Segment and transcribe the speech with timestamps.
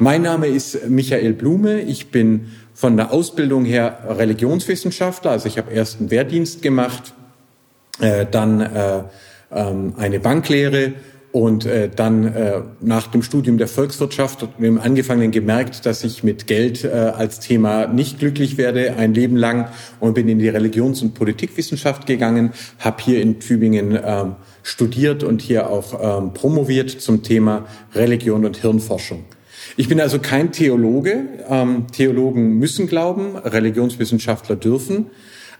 [0.00, 1.80] Mein Name ist Michael Blume.
[1.80, 5.32] Ich bin von der Ausbildung her Religionswissenschaftler.
[5.32, 7.14] Also ich habe erst einen Wehrdienst gemacht,
[7.98, 9.02] äh, dann äh,
[9.50, 10.92] ähm, eine Banklehre
[11.32, 16.46] und äh, dann äh, nach dem Studium der Volkswirtschaft und angefangen gemerkt, dass ich mit
[16.46, 19.68] Geld äh, als Thema nicht glücklich werde, ein Leben lang
[19.98, 25.42] und bin in die Religions- und Politikwissenschaft gegangen, habe hier in Tübingen ähm, studiert und
[25.42, 29.24] hier auch ähm, promoviert zum Thema Religion und Hirnforschung.
[29.78, 31.20] Ich bin also kein Theologe.
[31.48, 35.06] Ähm, Theologen müssen glauben, Religionswissenschaftler dürfen,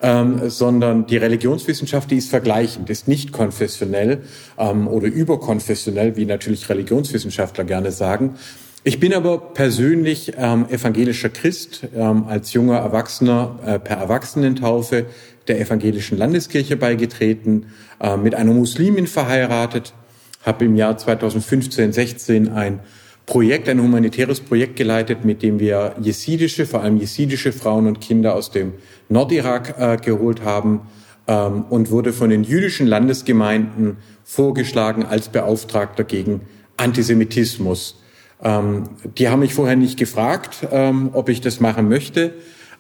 [0.02, 4.22] ähm, sondern die Religionswissenschaft, die ist vergleichend, ist nicht konfessionell
[4.58, 8.34] ähm, oder überkonfessionell, wie natürlich Religionswissenschaftler gerne sagen.
[8.82, 15.06] Ich bin aber persönlich ähm, evangelischer Christ, ähm, als junger Erwachsener äh, per Erwachsenentaufe
[15.46, 17.66] der evangelischen Landeskirche beigetreten,
[18.00, 19.94] äh, mit einer Muslimin verheiratet,
[20.42, 22.80] habe im Jahr 2015, 16 ein
[23.28, 28.34] Projekt, ein humanitäres Projekt geleitet, mit dem wir jesidische, vor allem jesidische Frauen und Kinder
[28.34, 28.72] aus dem
[29.10, 30.80] Nordirak äh, geholt haben
[31.26, 36.40] ähm, und wurde von den jüdischen Landesgemeinden vorgeschlagen als Beauftragter gegen
[36.78, 38.00] Antisemitismus.
[38.42, 38.84] Ähm,
[39.18, 42.32] die haben mich vorher nicht gefragt, ähm, ob ich das machen möchte.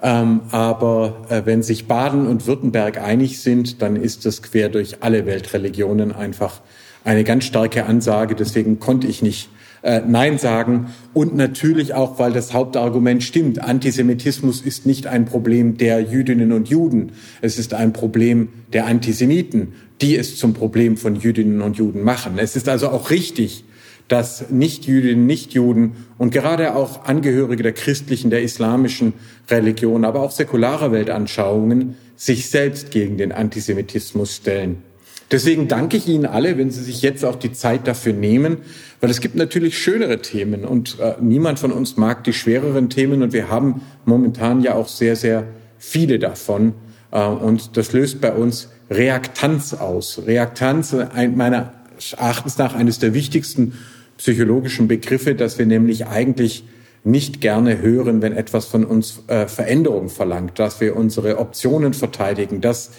[0.02, 5.02] Ähm, aber äh, wenn sich Baden und Württemberg einig sind, dann ist das quer durch
[5.02, 6.62] alle Weltreligionen einfach
[7.04, 8.34] eine ganz starke Ansage.
[8.34, 9.50] Deswegen konnte ich nicht
[9.82, 10.86] äh, Nein sagen.
[11.14, 13.62] Und natürlich auch, weil das Hauptargument stimmt.
[13.62, 17.12] Antisemitismus ist nicht ein Problem der Jüdinnen und Juden.
[17.40, 22.38] Es ist ein Problem der Antisemiten, die es zum Problem von Jüdinnen und Juden machen.
[22.38, 23.64] Es ist also auch richtig,
[24.08, 29.12] dass Nichtjüdinnen, Nichtjuden und gerade auch Angehörige der christlichen, der islamischen
[29.50, 34.82] Religion, aber auch säkularer Weltanschauungen sich selbst gegen den Antisemitismus stellen.
[35.30, 38.58] Deswegen danke ich Ihnen alle, wenn Sie sich jetzt auch die Zeit dafür nehmen,
[39.00, 43.22] weil es gibt natürlich schönere Themen und äh, niemand von uns mag die schwereren Themen
[43.22, 45.44] und wir haben momentan ja auch sehr, sehr
[45.78, 46.72] viele davon
[47.10, 50.22] äh, und das löst bei uns Reaktanz aus.
[50.26, 51.74] Reaktanz, ein, meiner
[52.16, 53.74] Erachtens nach eines der wichtigsten
[54.16, 56.64] psychologischen Begriffe, dass wir nämlich eigentlich
[57.04, 62.60] nicht gerne hören, wenn etwas von uns äh, Veränderung verlangt, dass wir unsere Optionen verteidigen,
[62.60, 62.92] das,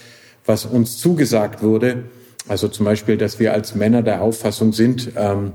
[0.46, 2.04] was uns zugesagt wurde,
[2.50, 5.52] also zum Beispiel, dass wir als Männer der Auffassung sind, ähm,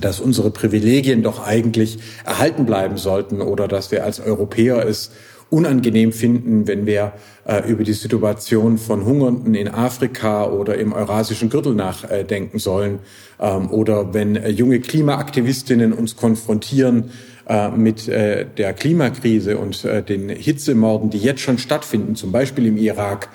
[0.00, 5.10] dass unsere Privilegien doch eigentlich erhalten bleiben sollten oder dass wir als Europäer es
[5.50, 7.14] unangenehm finden, wenn wir
[7.46, 13.00] äh, über die Situation von Hungernden in Afrika oder im eurasischen Gürtel nachdenken sollen
[13.40, 17.10] ähm, oder wenn äh, junge Klimaaktivistinnen uns konfrontieren
[17.48, 22.66] äh, mit äh, der Klimakrise und äh, den Hitzemorden, die jetzt schon stattfinden, zum Beispiel
[22.66, 23.30] im Irak,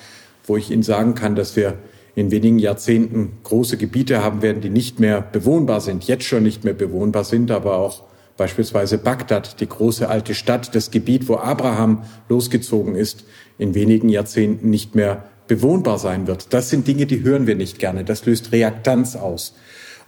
[0.45, 1.75] wo ich Ihnen sagen kann, dass wir
[2.19, 6.66] in wenigen Jahrzehnten große Gebiete haben werden, die nicht mehr bewohnbar sind, jetzt schon nicht
[6.66, 8.03] mehr bewohnbar sind, aber auch
[8.35, 13.24] beispielsweise Bagdad, die große alte Stadt, das Gebiet, wo Abraham losgezogen ist,
[13.57, 16.53] in wenigen Jahrzehnten nicht mehr bewohnbar sein wird.
[16.53, 18.03] Das sind Dinge, die hören wir nicht gerne.
[18.03, 19.56] Das löst Reaktanz aus.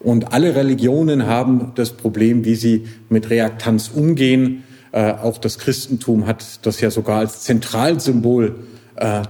[0.01, 4.65] Und alle Religionen haben das Problem, wie sie mit Reaktanz umgehen.
[4.91, 8.55] Äh, auch das Christentum hat das ja sogar als Zentralsymbol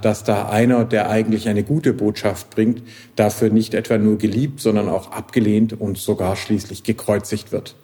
[0.01, 2.83] dass da einer, der eigentlich eine gute Botschaft bringt,
[3.15, 7.75] dafür nicht etwa nur geliebt, sondern auch abgelehnt und sogar schließlich gekreuzigt wird.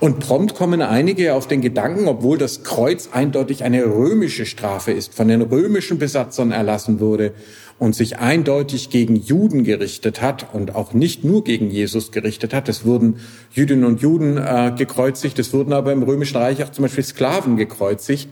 [0.00, 5.14] Und prompt kommen einige auf den Gedanken, obwohl das Kreuz eindeutig eine römische Strafe ist,
[5.14, 7.34] von den römischen Besatzern erlassen wurde
[7.78, 12.68] und sich eindeutig gegen Juden gerichtet hat und auch nicht nur gegen Jesus gerichtet hat.
[12.68, 13.16] Es wurden
[13.52, 17.56] Jüdinnen und Juden äh, gekreuzigt, es wurden aber im Römischen Reich auch zum Beispiel Sklaven
[17.56, 18.28] gekreuzigt.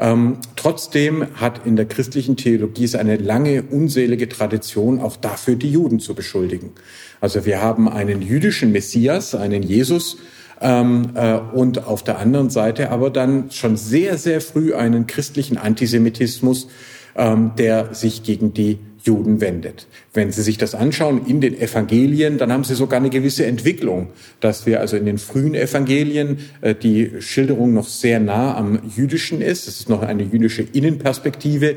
[0.00, 5.70] Ähm, trotzdem hat in der christlichen Theologie es eine lange, unselige Tradition, auch dafür die
[5.70, 6.72] Juden zu beschuldigen.
[7.20, 10.16] Also wir haben einen jüdischen Messias, einen Jesus,
[10.60, 15.56] ähm, äh, und auf der anderen Seite aber dann schon sehr, sehr früh einen christlichen
[15.56, 16.68] Antisemitismus,
[17.16, 19.86] ähm, der sich gegen die Juden wendet.
[20.12, 24.08] Wenn Sie sich das anschauen in den Evangelien, dann haben Sie sogar eine gewisse Entwicklung,
[24.40, 29.40] dass wir also in den frühen Evangelien äh, die Schilderung noch sehr nah am Jüdischen
[29.40, 29.68] ist.
[29.68, 31.76] Es ist noch eine jüdische Innenperspektive.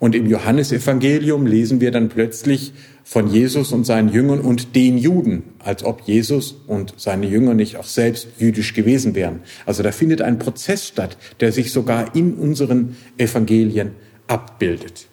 [0.00, 2.72] Und im Johannesevangelium lesen wir dann plötzlich
[3.04, 7.76] von Jesus und seinen Jüngern und den Juden, als ob Jesus und seine Jünger nicht
[7.76, 9.40] auch selbst jüdisch gewesen wären.
[9.66, 13.90] Also da findet ein Prozess statt, der sich sogar in unseren Evangelien
[14.26, 15.09] abbildet.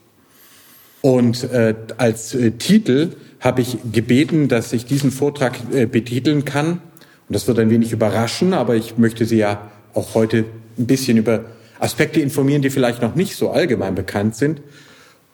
[1.02, 6.82] Und äh, als äh, Titel habe ich gebeten, dass ich diesen Vortrag äh, betiteln kann.
[7.28, 10.46] Und das wird ein wenig überraschen, aber ich möchte Sie ja auch heute
[10.78, 11.46] ein bisschen über
[11.80, 14.62] Aspekte informieren, die vielleicht noch nicht so allgemein bekannt sind.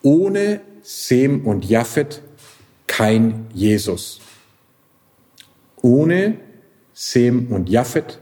[0.02, 2.22] Ohne Sem und Japhet
[2.88, 4.20] kein Jesus.
[5.82, 6.38] Ohne
[6.94, 8.20] Sem und Japhet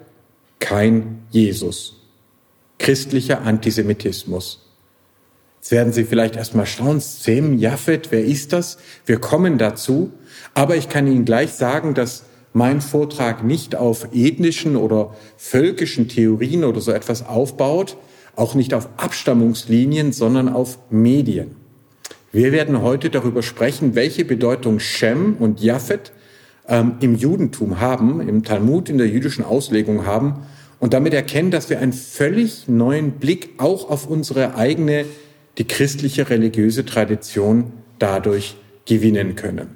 [0.60, 1.98] kein Jesus.
[2.78, 4.71] Christlicher Antisemitismus.
[5.62, 8.80] Jetzt werden Sie vielleicht erstmal schauen, Sem, Japhet, wer ist das?
[9.06, 10.12] Wir kommen dazu.
[10.56, 16.64] Aber ich kann Ihnen gleich sagen, dass mein Vortrag nicht auf ethnischen oder völkischen Theorien
[16.64, 17.96] oder so etwas aufbaut,
[18.36, 21.52] auch nicht auf Abstammungslinien, sondern auf Medien.
[22.32, 26.12] Wir werden heute darüber sprechen, welche Bedeutung Shem und Japhet
[26.68, 30.48] ähm, im Judentum haben, im Talmud, in der jüdischen Auslegung haben
[30.80, 35.06] und damit erkennen, dass wir einen völlig neuen Blick auch auf unsere eigene,
[35.58, 38.56] die christliche religiöse Tradition dadurch
[38.86, 39.76] gewinnen können.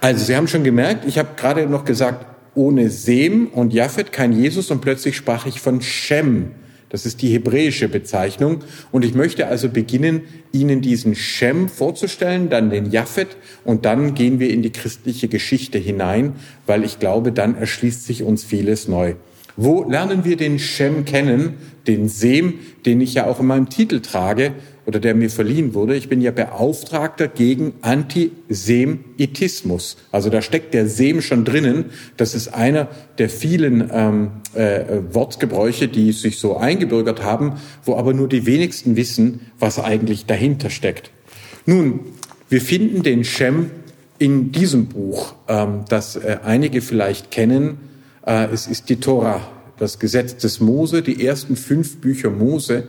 [0.00, 4.32] Also, Sie haben schon gemerkt, ich habe gerade noch gesagt, ohne Sem und Japhet kein
[4.32, 6.52] Jesus und plötzlich sprach ich von Shem.
[6.88, 8.60] Das ist die hebräische Bezeichnung.
[8.92, 10.22] Und ich möchte also beginnen,
[10.52, 15.78] Ihnen diesen Shem vorzustellen, dann den Japhet und dann gehen wir in die christliche Geschichte
[15.78, 16.34] hinein,
[16.66, 19.14] weil ich glaube, dann erschließt sich uns vieles neu.
[19.56, 21.54] Wo lernen wir den Shem kennen,
[21.88, 24.52] den Sem, den ich ja auch in meinem Titel trage
[24.86, 25.96] oder der mir verliehen wurde?
[25.96, 29.96] Ich bin ja Beauftragter gegen Antisemitismus.
[30.12, 31.86] Also da steckt der Sem schon drinnen.
[32.16, 32.88] Das ist einer
[33.18, 37.54] der vielen ähm, äh, Wortgebräuche, die sich so eingebürgert haben,
[37.84, 41.10] wo aber nur die wenigsten wissen, was eigentlich dahinter steckt.
[41.66, 42.00] Nun,
[42.48, 43.70] wir finden den Shem
[44.18, 47.78] in diesem Buch, ähm, das äh, einige vielleicht kennen,
[48.26, 49.40] äh, es ist die Tora,
[49.78, 52.88] das Gesetz des Mose, die ersten fünf Bücher Mose,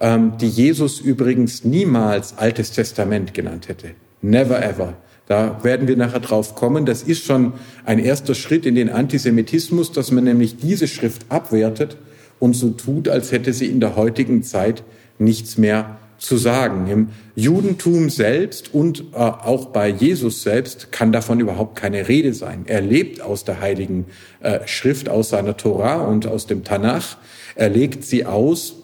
[0.00, 3.90] ähm, die Jesus übrigens niemals Altes Testament genannt hätte.
[4.22, 4.94] Never ever.
[5.26, 6.84] Da werden wir nachher drauf kommen.
[6.84, 7.54] Das ist schon
[7.84, 11.96] ein erster Schritt in den Antisemitismus, dass man nämlich diese Schrift abwertet
[12.38, 14.82] und so tut, als hätte sie in der heutigen Zeit
[15.18, 16.88] nichts mehr zu sagen.
[16.88, 22.64] Im Judentum selbst und äh, auch bei Jesus selbst kann davon überhaupt keine Rede sein.
[22.66, 24.06] Er lebt aus der heiligen
[24.40, 27.16] äh, Schrift, aus seiner Tora und aus dem Tanach.
[27.54, 28.83] Er legt sie aus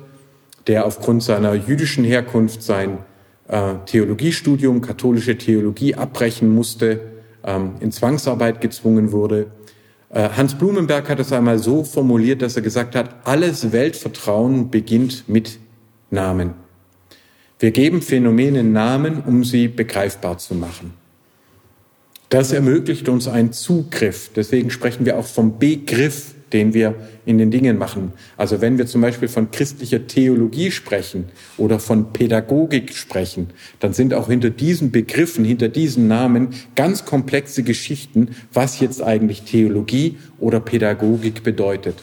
[0.66, 3.00] der aufgrund seiner jüdischen Herkunft sein
[3.48, 7.00] äh, Theologiestudium, katholische Theologie abbrechen musste,
[7.44, 9.48] ähm, in Zwangsarbeit gezwungen wurde.
[10.14, 15.28] Äh, Hans Blumenberg hat es einmal so formuliert, dass er gesagt hat, alles Weltvertrauen beginnt
[15.28, 15.58] mit
[16.10, 16.54] Namen.
[17.58, 20.94] Wir geben Phänomenen Namen, um sie begreifbar zu machen.
[22.28, 24.30] Das ermöglicht uns einen Zugriff.
[24.34, 26.94] Deswegen sprechen wir auch vom Begriff den wir
[27.26, 28.12] in den Dingen machen.
[28.38, 31.26] Also wenn wir zum Beispiel von christlicher Theologie sprechen
[31.58, 37.62] oder von Pädagogik sprechen, dann sind auch hinter diesen Begriffen, hinter diesen Namen ganz komplexe
[37.64, 41.96] Geschichten, was jetzt eigentlich Theologie oder Pädagogik bedeutet.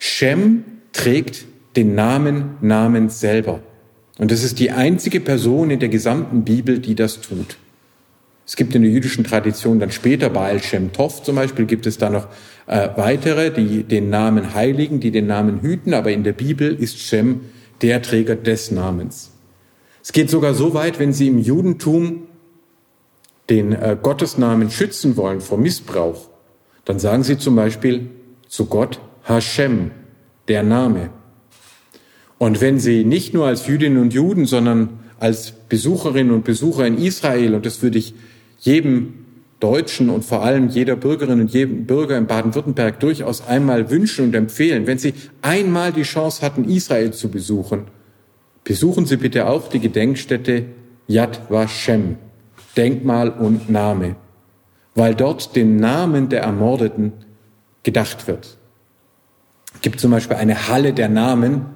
[0.00, 1.44] Shem trägt
[1.76, 3.60] den Namen Namens selber.
[4.18, 7.56] Und es ist die einzige Person in der gesamten Bibel, die das tut.
[8.46, 11.98] Es gibt in der jüdischen Tradition dann später Baal Shem Tov zum Beispiel, gibt es
[11.98, 12.28] da noch
[12.66, 16.98] äh, weitere, die den Namen heiligen, die den Namen hüten, aber in der Bibel ist
[16.98, 17.42] Shem
[17.82, 19.32] der Träger des Namens.
[20.02, 22.26] Es geht sogar so weit, wenn Sie im Judentum
[23.48, 26.28] den äh, Gottesnamen schützen wollen vor Missbrauch,
[26.84, 28.10] dann sagen Sie zum Beispiel
[28.48, 29.92] zu Gott Hashem,
[30.48, 31.10] der Name.
[32.38, 36.98] Und wenn Sie nicht nur als Jüdinnen und Juden, sondern als Besucherinnen und Besucher in
[36.98, 38.14] Israel, und das würde ich
[38.62, 39.14] jedem
[39.58, 44.34] Deutschen und vor allem jeder Bürgerin und jedem Bürger in Baden-Württemberg durchaus einmal wünschen und
[44.34, 47.84] empfehlen, wenn Sie einmal die Chance hatten, Israel zu besuchen,
[48.64, 50.64] besuchen Sie bitte auch die Gedenkstätte
[51.08, 52.16] Yad Vashem,
[52.76, 54.16] Denkmal und Name,
[54.94, 57.12] weil dort den Namen der Ermordeten
[57.82, 58.58] gedacht wird.
[59.74, 61.66] Es gibt zum Beispiel eine Halle der Namen,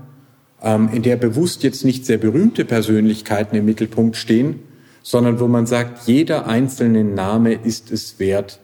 [0.62, 4.60] ähm, in der bewusst jetzt nicht sehr berühmte Persönlichkeiten im Mittelpunkt stehen,
[5.08, 8.58] sondern wo man sagt, jeder einzelne Name ist es wert,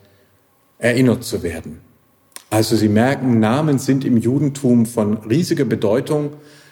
[0.81, 1.79] erinnert zu werden.
[2.51, 6.31] Also Sie merken, Namen sind im Judentum von riesiger Bedeutung.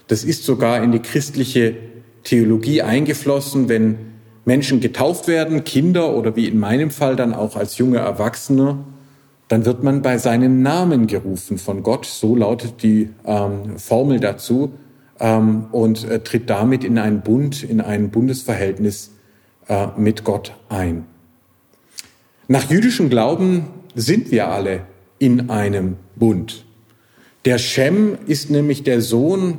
[0.09, 1.77] Das ist sogar in die christliche
[2.25, 3.99] Theologie eingeflossen, wenn
[4.45, 8.81] Menschen getauft werden, Kinder oder wie in meinem Fall dann auch als junge Erwachsene,
[9.47, 12.07] dann wird man bei seinem Namen gerufen von Gott.
[12.07, 14.73] So lautet die ähm, Formel dazu
[15.21, 19.13] ähm, und äh, tritt damit in einen Bund, in ein Bundesverhältnis
[19.71, 21.07] äh, mit Gott ein.
[22.49, 24.83] Nach jüdischem Glauben sind wir alle
[25.19, 26.65] in einem Bund.
[27.45, 29.59] Der Shem ist nämlich der Sohn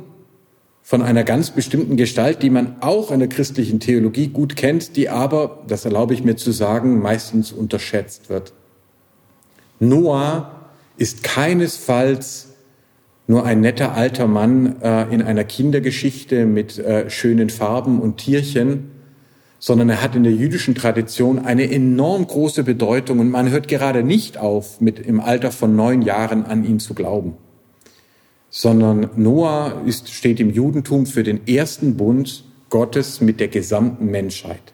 [0.82, 5.08] von einer ganz bestimmten Gestalt, die man auch in der christlichen Theologie gut kennt, die
[5.08, 8.52] aber, das erlaube ich mir zu sagen, meistens unterschätzt wird.
[9.80, 12.48] Noah ist keinesfalls
[13.26, 18.91] nur ein netter alter Mann äh, in einer Kindergeschichte mit äh, schönen Farben und Tierchen,
[19.64, 24.02] sondern er hat in der jüdischen Tradition eine enorm große Bedeutung und man hört gerade
[24.02, 27.34] nicht auf, mit im Alter von neun Jahren an ihn zu glauben.
[28.50, 34.72] Sondern Noah ist, steht im Judentum für den ersten Bund Gottes mit der gesamten Menschheit.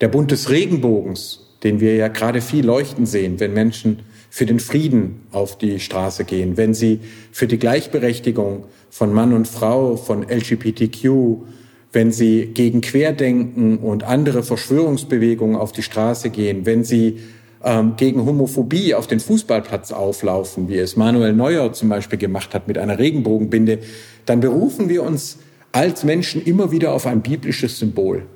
[0.00, 3.98] Der Bund des Regenbogens, den wir ja gerade viel leuchten sehen, wenn Menschen
[4.30, 9.46] für den Frieden auf die Straße gehen, wenn sie für die Gleichberechtigung von Mann und
[9.46, 11.44] Frau, von LGBTQ,
[11.92, 17.18] wenn sie gegen Querdenken und andere Verschwörungsbewegungen auf die Straße gehen, wenn sie
[17.64, 22.68] ähm, gegen Homophobie auf den Fußballplatz auflaufen, wie es Manuel Neuer zum Beispiel gemacht hat
[22.68, 23.78] mit einer Regenbogenbinde,
[24.26, 25.38] dann berufen wir uns
[25.72, 28.26] als Menschen immer wieder auf ein biblisches Symbol.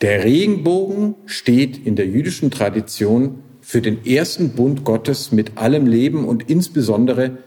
[0.00, 6.24] Der Regenbogen steht in der jüdischen Tradition für den ersten Bund Gottes mit allem Leben
[6.24, 7.38] und insbesondere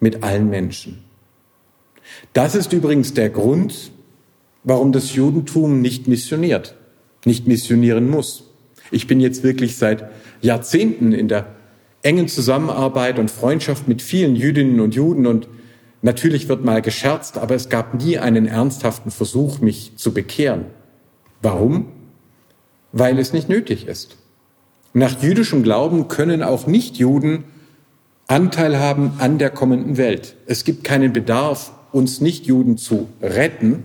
[0.00, 1.04] mit allen Menschen.
[2.32, 3.92] Das ist übrigens der Grund,
[4.64, 6.74] warum das Judentum nicht missioniert,
[7.24, 8.44] nicht missionieren muss.
[8.90, 11.46] Ich bin jetzt wirklich seit Jahrzehnten in der
[12.02, 15.48] engen Zusammenarbeit und Freundschaft mit vielen Jüdinnen und Juden und
[16.02, 20.66] natürlich wird mal gescherzt, aber es gab nie einen ernsthaften Versuch, mich zu bekehren.
[21.42, 21.86] Warum?
[22.92, 24.16] Weil es nicht nötig ist.
[24.92, 27.44] Nach jüdischem Glauben können auch Nichtjuden
[28.26, 30.36] Anteil haben an der kommenden Welt.
[30.46, 33.84] Es gibt keinen Bedarf, uns Nichtjuden zu retten,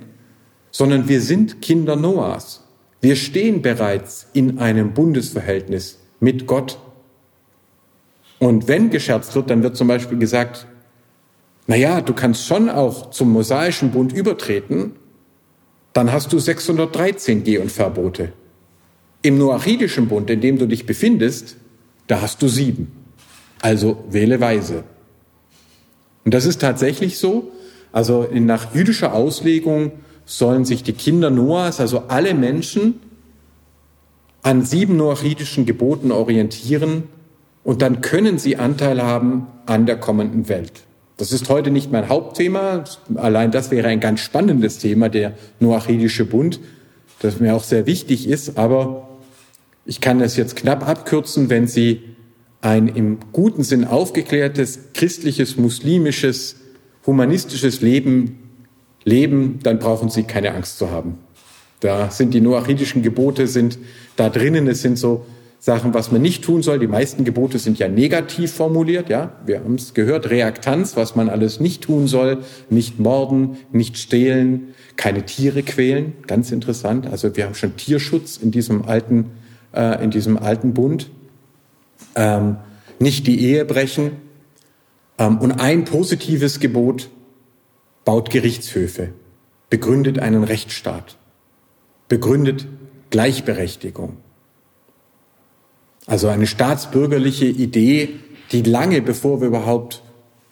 [0.77, 2.62] sondern wir sind Kinder Noahs.
[3.00, 6.79] Wir stehen bereits in einem Bundesverhältnis mit Gott.
[8.39, 10.67] Und wenn gescherzt wird, dann wird zum Beispiel gesagt,
[11.65, 14.98] na ja, du kannst schon auch zum mosaischen Bund übertreten,
[15.94, 18.34] dann hast du 613 Geh- und Verbote.
[19.22, 21.55] Im noachidischen Bund, in dem du dich befindest,
[22.08, 22.91] da hast du sieben.
[23.62, 24.84] Also wähle weise.
[26.25, 27.53] Und das ist tatsächlich so.
[27.94, 29.94] Also nach jüdischer Auslegung
[30.25, 33.00] sollen sich die Kinder Noahs, also alle Menschen,
[34.41, 37.03] an sieben noachitischen Geboten orientieren
[37.63, 40.84] und dann können sie Anteil haben an der kommenden Welt.
[41.17, 42.84] Das ist heute nicht mein Hauptthema.
[43.15, 46.60] Allein das wäre ein ganz spannendes Thema, der Noachitische Bund,
[47.22, 48.58] das mir auch sehr wichtig ist.
[48.58, 49.08] Aber
[49.86, 52.03] ich kann das jetzt knapp abkürzen, wenn Sie
[52.62, 56.58] ein im guten Sinn aufgeklärtes, christliches, muslimisches,
[57.05, 58.45] humanistisches Leben
[59.06, 61.20] leben, dann brauchen Sie keine Angst zu haben.
[61.80, 63.78] Da sind die noachitischen Gebote sind
[64.16, 64.68] da drinnen.
[64.68, 65.26] Es sind so
[65.60, 66.80] Sachen, was man nicht tun soll.
[66.80, 69.10] Die meisten Gebote sind ja negativ formuliert.
[69.10, 70.30] Ja, wir haben es gehört.
[70.30, 76.14] Reaktanz, was man alles nicht tun soll: nicht morden, nicht stehlen, keine Tiere quälen.
[76.28, 77.08] Ganz interessant.
[77.08, 79.32] Also wir haben schon Tierschutz in diesem alten,
[79.74, 81.10] äh, in diesem alten Bund.
[82.16, 82.58] Ähm,
[83.00, 84.12] nicht die Ehe brechen.
[85.18, 87.10] Ähm, und ein positives Gebot
[88.06, 89.10] baut Gerichtshöfe,
[89.70, 91.18] begründet einen Rechtsstaat,
[92.08, 92.68] begründet
[93.10, 94.18] Gleichberechtigung.
[96.06, 98.10] Also eine staatsbürgerliche Idee,
[98.52, 100.04] die lange bevor wir überhaupt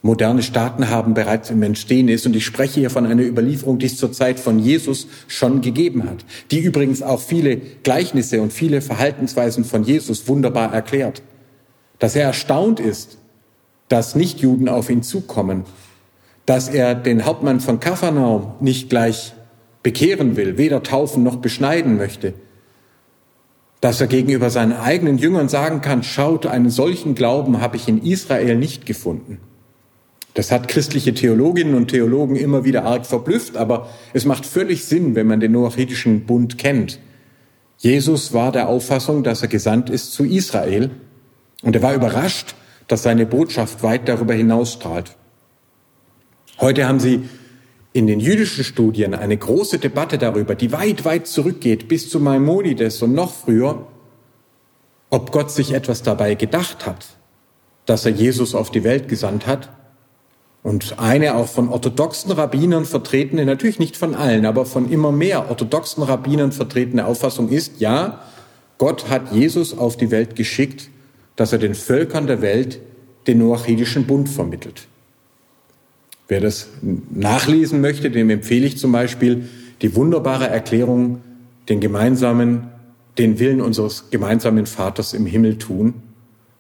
[0.02, 2.26] moderne Staaten haben, bereits im Entstehen ist.
[2.26, 6.04] Und ich spreche hier von einer Überlieferung, die es zur Zeit von Jesus schon gegeben
[6.04, 11.22] hat, die übrigens auch viele Gleichnisse und viele Verhaltensweisen von Jesus wunderbar erklärt.
[12.00, 13.18] Dass er erstaunt ist,
[13.88, 15.64] dass Nichtjuden auf ihn zukommen,
[16.46, 19.34] dass er den Hauptmann von Kapharnaum nicht gleich
[19.82, 22.34] bekehren will, weder taufen noch beschneiden möchte,
[23.82, 28.02] dass er gegenüber seinen eigenen Jüngern sagen kann, schaut, einen solchen Glauben habe ich in
[28.02, 29.40] Israel nicht gefunden.
[30.34, 35.16] Das hat christliche Theologinnen und Theologen immer wieder arg verblüfft, aber es macht völlig Sinn,
[35.16, 37.00] wenn man den noachitischen Bund kennt.
[37.78, 40.90] Jesus war der Auffassung, dass er gesandt ist zu Israel
[41.62, 42.56] und er war überrascht,
[42.88, 45.16] dass seine Botschaft weit darüber hinausstrahlt.
[46.64, 47.28] Heute haben Sie
[47.92, 53.02] in den jüdischen Studien eine große Debatte darüber, die weit, weit zurückgeht bis zu Maimonides
[53.02, 53.86] und noch früher,
[55.10, 57.06] ob Gott sich etwas dabei gedacht hat,
[57.86, 59.72] dass er Jesus auf die Welt gesandt hat
[60.64, 65.50] und eine auch von orthodoxen Rabbinern vertretene, natürlich nicht von allen, aber von immer mehr
[65.50, 68.22] orthodoxen Rabbinern vertretene Auffassung ist, ja,
[68.78, 70.90] Gott hat Jesus auf die Welt geschickt,
[71.36, 72.80] dass er den Völkern der Welt
[73.28, 74.88] den noachidischen Bund vermittelt.
[76.34, 76.70] Wer das
[77.12, 79.48] nachlesen möchte, dem empfehle ich zum Beispiel
[79.84, 81.22] die wunderbare Erklärung,
[81.70, 82.70] den gemeinsamen,
[83.20, 85.94] den Willen unseres gemeinsamen Vaters im Himmel tun.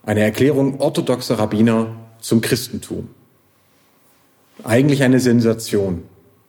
[0.03, 3.07] Eine Erklärung orthodoxer Rabbiner zum Christentum
[4.63, 6.03] eigentlich eine Sensation,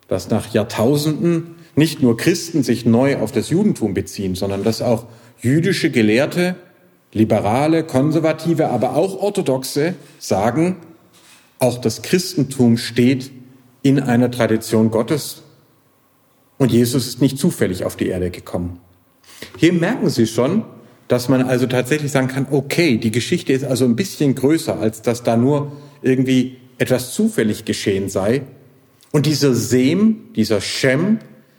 [0.07, 5.07] dass nach Jahrtausenden nicht nur Christen sich neu auf das Judentum beziehen, sondern dass auch
[5.41, 6.57] jüdische Gelehrte,
[7.15, 10.77] liberale, konservative, aber auch orthodoxe sagen,
[11.59, 13.31] auch das Christentum steht
[13.83, 15.43] in einer Tradition Gottes
[16.59, 18.81] und Jesus ist nicht zufällig auf die Erde gekommen.
[19.59, 20.65] Hier merken Sie schon,
[21.09, 25.03] dass man also tatsächlich sagen kann, okay, die Geschichte ist also ein bisschen größer, als
[25.03, 28.43] dass da nur irgendwie etwas zufällig geschehen sei.
[29.13, 31.19] Und dieser Sem, dieser Shem,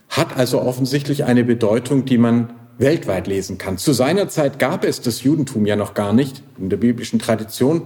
[0.09, 3.77] hat also offensichtlich eine Bedeutung, die man weltweit lesen kann.
[3.77, 7.83] Zu seiner Zeit gab es das Judentum ja noch gar nicht in der biblischen Tradition.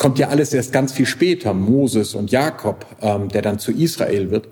[0.00, 4.30] Kommt ja alles erst ganz viel später, Moses und Jakob, ähm, der dann zu Israel
[4.30, 4.48] wird.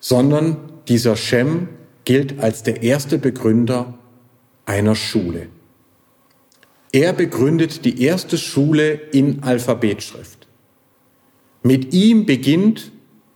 [0.00, 0.56] Sondern
[0.88, 1.68] dieser Shem
[2.04, 3.96] gilt als der erste Begründer
[4.66, 5.46] einer Schule.
[6.90, 10.48] Er begründet die erste Schule in Alphabetschrift.
[11.62, 12.90] Mit ihm beginnt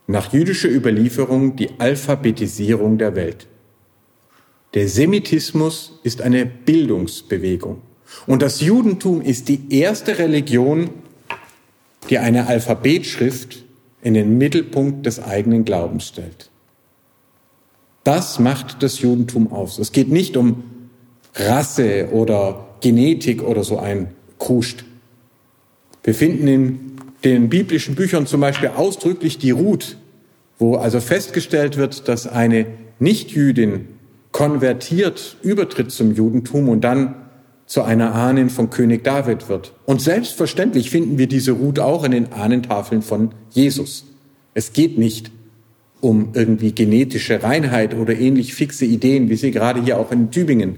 [0.08, 3.46] nach jüdischer Überlieferung die Alphabetisierung der Welt.
[4.74, 7.82] Der Semitismus ist eine Bildungsbewegung.
[8.26, 10.90] Und das Judentum ist die erste Religion,
[12.10, 13.64] die eine Alphabetschrift
[14.02, 16.50] in den Mittelpunkt des eigenen Glaubens stellt.
[18.04, 19.78] Das macht das Judentum aus.
[19.78, 20.62] Es geht nicht um
[21.34, 24.84] Rasse oder Genetik oder so ein Kruscht.
[26.02, 29.98] Wir finden in den biblischen Büchern zum Beispiel ausdrücklich die Ruth,
[30.58, 32.66] wo also festgestellt wird, dass eine
[32.98, 33.88] Nichtjüdin
[34.32, 37.27] konvertiert, übertritt zum Judentum und dann
[37.68, 39.74] zu einer Ahnin von König David wird.
[39.84, 44.06] Und selbstverständlich finden wir diese Ruth auch in den Ahnentafeln von Jesus.
[44.54, 45.30] Es geht nicht
[46.00, 50.76] um irgendwie genetische Reinheit oder ähnlich fixe Ideen, wie sie gerade hier auch in Tübingen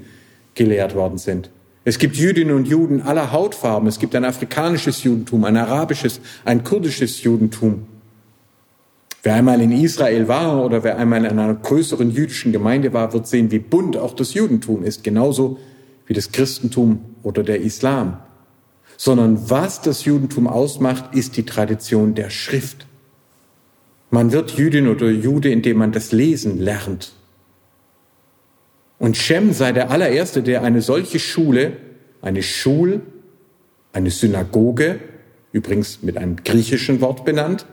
[0.54, 1.50] gelehrt worden sind.
[1.84, 3.88] Es gibt Jüdinnen und Juden aller Hautfarben.
[3.88, 7.86] Es gibt ein afrikanisches Judentum, ein arabisches, ein kurdisches Judentum.
[9.22, 13.28] Wer einmal in Israel war oder wer einmal in einer größeren jüdischen Gemeinde war, wird
[13.28, 15.58] sehen, wie bunt auch das Judentum ist, genauso
[16.10, 18.18] wie das Christentum oder der Islam.
[18.96, 22.84] Sondern was das Judentum ausmacht, ist die Tradition der Schrift.
[24.10, 27.12] Man wird Jüdin oder Jude, indem man das Lesen lernt.
[28.98, 31.76] Und Shem sei der allererste, der eine solche Schule,
[32.22, 33.02] eine Schul,
[33.92, 34.98] eine Synagoge,
[35.52, 37.66] übrigens mit einem griechischen Wort benannt,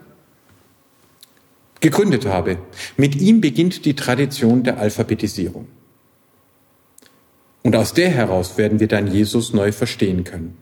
[1.79, 2.59] gegründet habe.
[2.97, 5.67] Mit ihm beginnt die Tradition der Alphabetisierung.
[7.67, 10.55] Und aus der heraus werden wir dann Jesus neu verstehen können.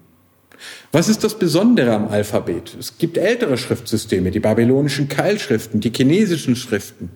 [0.92, 2.76] Was ist das Besondere am Alphabet?
[2.80, 7.12] Es gibt ältere Schriftsysteme, die babylonischen Keilschriften, die chinesischen Schriften.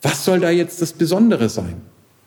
[0.00, 1.80] Was soll da jetzt das Besondere sein?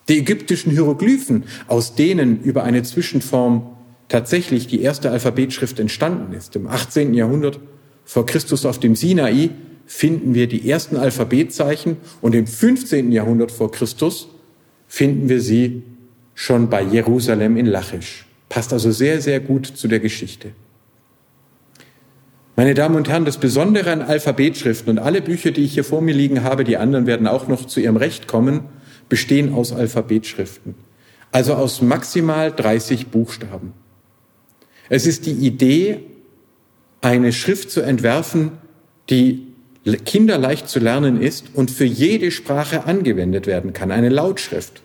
[0.09, 3.65] Die ägyptischen Hieroglyphen, aus denen über eine Zwischenform
[4.09, 6.57] tatsächlich die erste Alphabetschrift entstanden ist.
[6.57, 7.13] Im 18.
[7.13, 7.61] Jahrhundert
[8.03, 9.51] vor Christus auf dem Sinai
[9.85, 13.13] finden wir die ersten Alphabetzeichen und im 15.
[13.13, 14.27] Jahrhundert vor Christus
[14.89, 15.83] finden wir sie
[16.35, 18.25] schon bei Jerusalem in Lachisch.
[18.49, 20.51] Passt also sehr, sehr gut zu der Geschichte.
[22.55, 26.01] Meine Damen und Herren, das Besondere an Alphabetschriften und alle Bücher, die ich hier vor
[26.01, 28.61] mir liegen habe, die anderen werden auch noch zu ihrem Recht kommen,
[29.09, 30.75] bestehen aus Alphabetschriften.
[31.31, 33.73] Also aus maximal 30 Buchstaben.
[34.87, 36.01] Es ist die Idee,
[37.01, 38.51] eine Schrift zu entwerfen,
[39.09, 39.47] die
[40.05, 44.83] kinderleicht zu lernen ist und für jede Sprache angewendet werden kann, eine Lautschrift.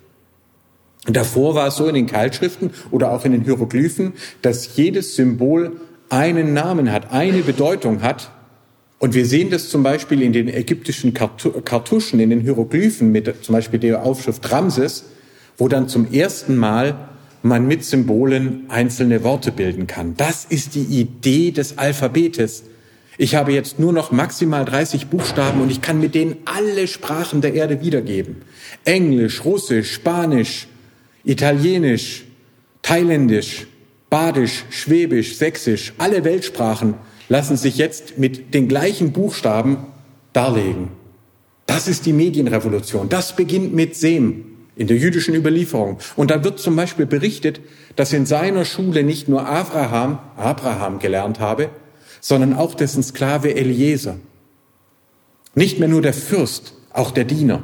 [1.15, 5.77] Davor war es so in den Keilschriften oder auch in den Hieroglyphen, dass jedes Symbol
[6.09, 8.31] einen Namen hat, eine Bedeutung hat.
[8.97, 13.53] Und wir sehen das zum Beispiel in den ägyptischen Kartuschen, in den Hieroglyphen mit zum
[13.53, 15.05] Beispiel der Aufschrift Ramses,
[15.57, 17.09] wo dann zum ersten Mal
[17.41, 20.15] man mit Symbolen einzelne Worte bilden kann.
[20.17, 22.63] Das ist die Idee des Alphabetes.
[23.17, 27.41] Ich habe jetzt nur noch maximal 30 Buchstaben und ich kann mit denen alle Sprachen
[27.41, 28.37] der Erde wiedergeben.
[28.83, 30.67] Englisch, Russisch, Spanisch,
[31.23, 32.25] Italienisch,
[32.81, 33.67] Thailändisch,
[34.09, 36.95] Badisch, Schwäbisch, Sächsisch, alle Weltsprachen
[37.27, 39.85] lassen sich jetzt mit den gleichen Buchstaben
[40.33, 40.89] darlegen.
[41.65, 43.09] Das ist die Medienrevolution.
[43.09, 45.99] Das beginnt mit Sem in der jüdischen Überlieferung.
[46.15, 47.59] Und da wird zum Beispiel berichtet,
[47.95, 51.69] dass in seiner Schule nicht nur Abraham, Abraham gelernt habe,
[52.21, 54.17] sondern auch dessen Sklave Eliezer.
[55.53, 57.63] Nicht mehr nur der Fürst, auch der Diener.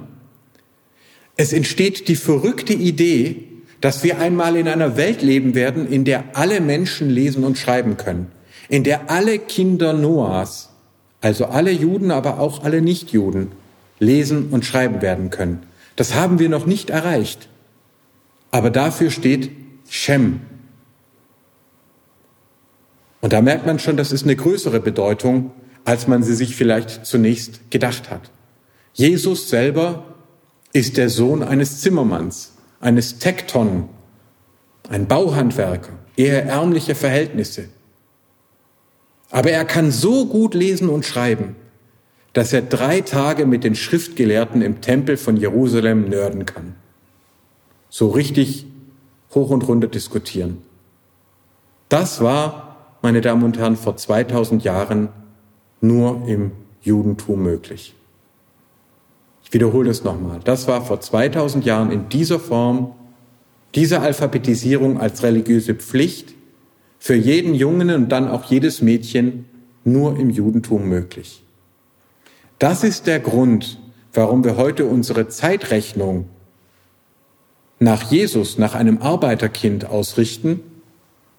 [1.38, 3.44] Es entsteht die verrückte Idee,
[3.82, 7.98] dass wir einmal in einer Welt leben werden, in der alle Menschen lesen und schreiben
[7.98, 8.32] können,
[8.70, 10.70] in der alle Kinder Noahs,
[11.22, 13.52] also alle Juden, aber auch alle Nichtjuden,
[14.00, 15.64] lesen und schreiben werden können.
[15.96, 17.50] Das haben wir noch nicht erreicht.
[18.52, 19.52] Aber dafür steht
[19.90, 20.42] Shem.
[23.22, 25.52] Und da merkt man schon, das ist eine größere Bedeutung,
[25.84, 28.32] als man sie sich vielleicht zunächst gedacht hat.
[28.94, 30.15] Jesus selber
[30.76, 33.88] ist der Sohn eines Zimmermanns, eines Tekton,
[34.90, 37.70] ein Bauhandwerker, eher ärmliche Verhältnisse.
[39.32, 41.56] Aber er kann so gut lesen und schreiben,
[42.34, 46.76] dass er drei Tage mit den Schriftgelehrten im Tempel von Jerusalem nörden kann.
[47.90, 48.66] So richtig
[49.34, 50.58] hoch und runter diskutieren.
[51.88, 55.08] Das war, meine Damen und Herren, vor 2000 Jahren
[55.80, 57.96] nur im Judentum möglich.
[59.46, 60.40] Ich wiederhole das nochmal.
[60.44, 62.94] Das war vor 2000 Jahren in dieser Form,
[63.76, 66.34] diese Alphabetisierung als religiöse Pflicht
[67.00, 69.46] für jeden Jungen und dann auch jedes Mädchen
[69.84, 71.44] nur im Judentum möglich.
[72.58, 73.80] Das ist der Grund,
[74.14, 76.28] warum wir heute unsere Zeitrechnung
[77.80, 80.62] nach Jesus, nach einem Arbeiterkind ausrichten,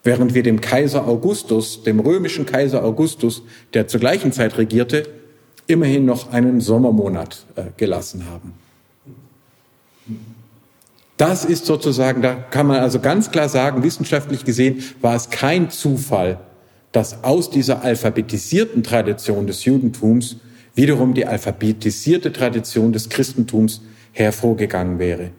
[0.04, 3.42] während wir dem Kaiser Augustus, dem römischen Kaiser Augustus,
[3.74, 5.08] der zur gleichen Zeit regierte,
[5.66, 8.54] immerhin noch einen Sommermonat äh, gelassen haben.
[11.16, 15.70] Das ist sozusagen, da kann man also ganz klar sagen, wissenschaftlich gesehen war es kein
[15.70, 16.38] Zufall,
[16.92, 20.36] dass aus dieser alphabetisierten Tradition des Judentums
[20.74, 23.80] wiederum die alphabetisierte Tradition des Christentums
[24.12, 25.30] hervorgegangen wäre.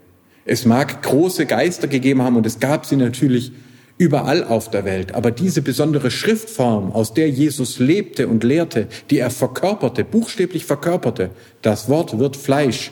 [0.46, 3.52] Es mag große Geister gegeben haben und es gab sie natürlich
[3.98, 9.18] überall auf der Welt, aber diese besondere Schriftform, aus der Jesus lebte und lehrte, die
[9.18, 11.32] er verkörperte, buchstäblich verkörperte,
[11.62, 12.92] das Wort wird Fleisch,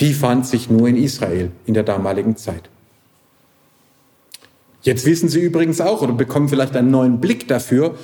[0.00, 2.68] die fand sich nur in Israel in der damaligen Zeit.
[4.82, 7.96] Jetzt wissen Sie übrigens auch oder bekommen vielleicht einen neuen Blick dafür,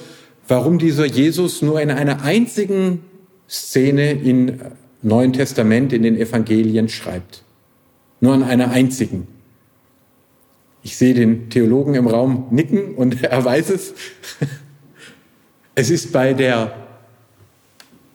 [0.49, 3.05] warum dieser Jesus nur in einer einzigen
[3.49, 4.59] Szene im
[5.03, 7.43] Neuen Testament in den Evangelien schreibt.
[8.21, 9.29] Nur an einer einzigen.
[10.83, 13.95] Ich sehe den Theologen im Raum nicken und er weiß es.
[15.75, 16.75] Es ist bei der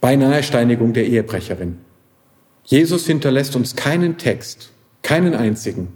[0.01, 1.79] beinahe Steinigung der Ehebrecherin.
[2.63, 5.87] Jesus hinterlässt uns keinen Text, keinen einzigen,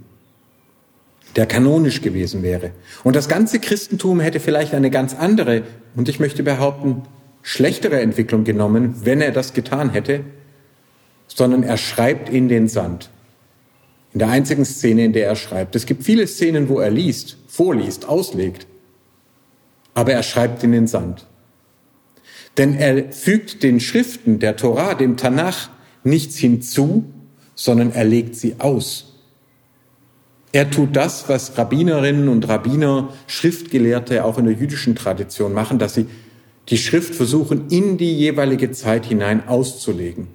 [1.36, 2.72] der kanonisch gewesen wäre.
[3.04, 5.62] Und das ganze Christentum hätte vielleicht eine ganz andere
[5.94, 7.02] und ich möchte behaupten,
[7.42, 10.24] schlechtere Entwicklung genommen, wenn er das getan hätte,
[11.26, 13.10] sondern er schreibt in den Sand.
[14.12, 15.74] In der einzigen Szene, in der er schreibt.
[15.74, 18.66] Es gibt viele Szenen, wo er liest, vorliest, auslegt.
[19.94, 21.26] Aber er schreibt in den Sand.
[22.58, 25.70] Denn er fügt den Schriften der Torah, dem Tanach,
[26.04, 27.04] nichts hinzu,
[27.54, 29.12] sondern er legt sie aus.
[30.52, 35.94] Er tut das, was Rabbinerinnen und Rabbiner, Schriftgelehrte auch in der jüdischen Tradition machen, dass
[35.94, 36.06] sie
[36.68, 40.28] die Schrift versuchen, in die jeweilige Zeit hinein auszulegen.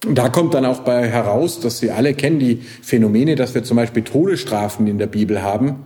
[0.00, 3.76] Da kommt dann auch bei heraus, dass Sie alle kennen die Phänomene, dass wir zum
[3.76, 5.76] Beispiel Todesstrafen in der Bibel haben,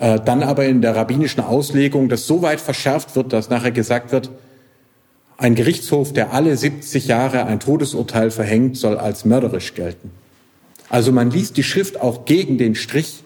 [0.00, 4.10] äh, dann aber in der rabbinischen Auslegung das so weit verschärft wird, dass nachher gesagt
[4.10, 4.30] wird,
[5.36, 10.10] ein Gerichtshof, der alle 70 Jahre ein Todesurteil verhängt, soll als mörderisch gelten.
[10.88, 13.24] Also man liest die Schrift auch gegen den Strich.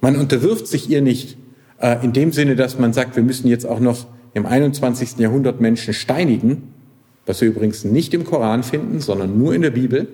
[0.00, 1.36] Man unterwirft sich ihr nicht
[1.80, 5.18] äh, in dem Sinne, dass man sagt, wir müssen jetzt auch noch im 21.
[5.18, 6.74] Jahrhundert Menschen steinigen,
[7.26, 10.08] was wir übrigens nicht im Koran finden, sondern nur in der Bibel,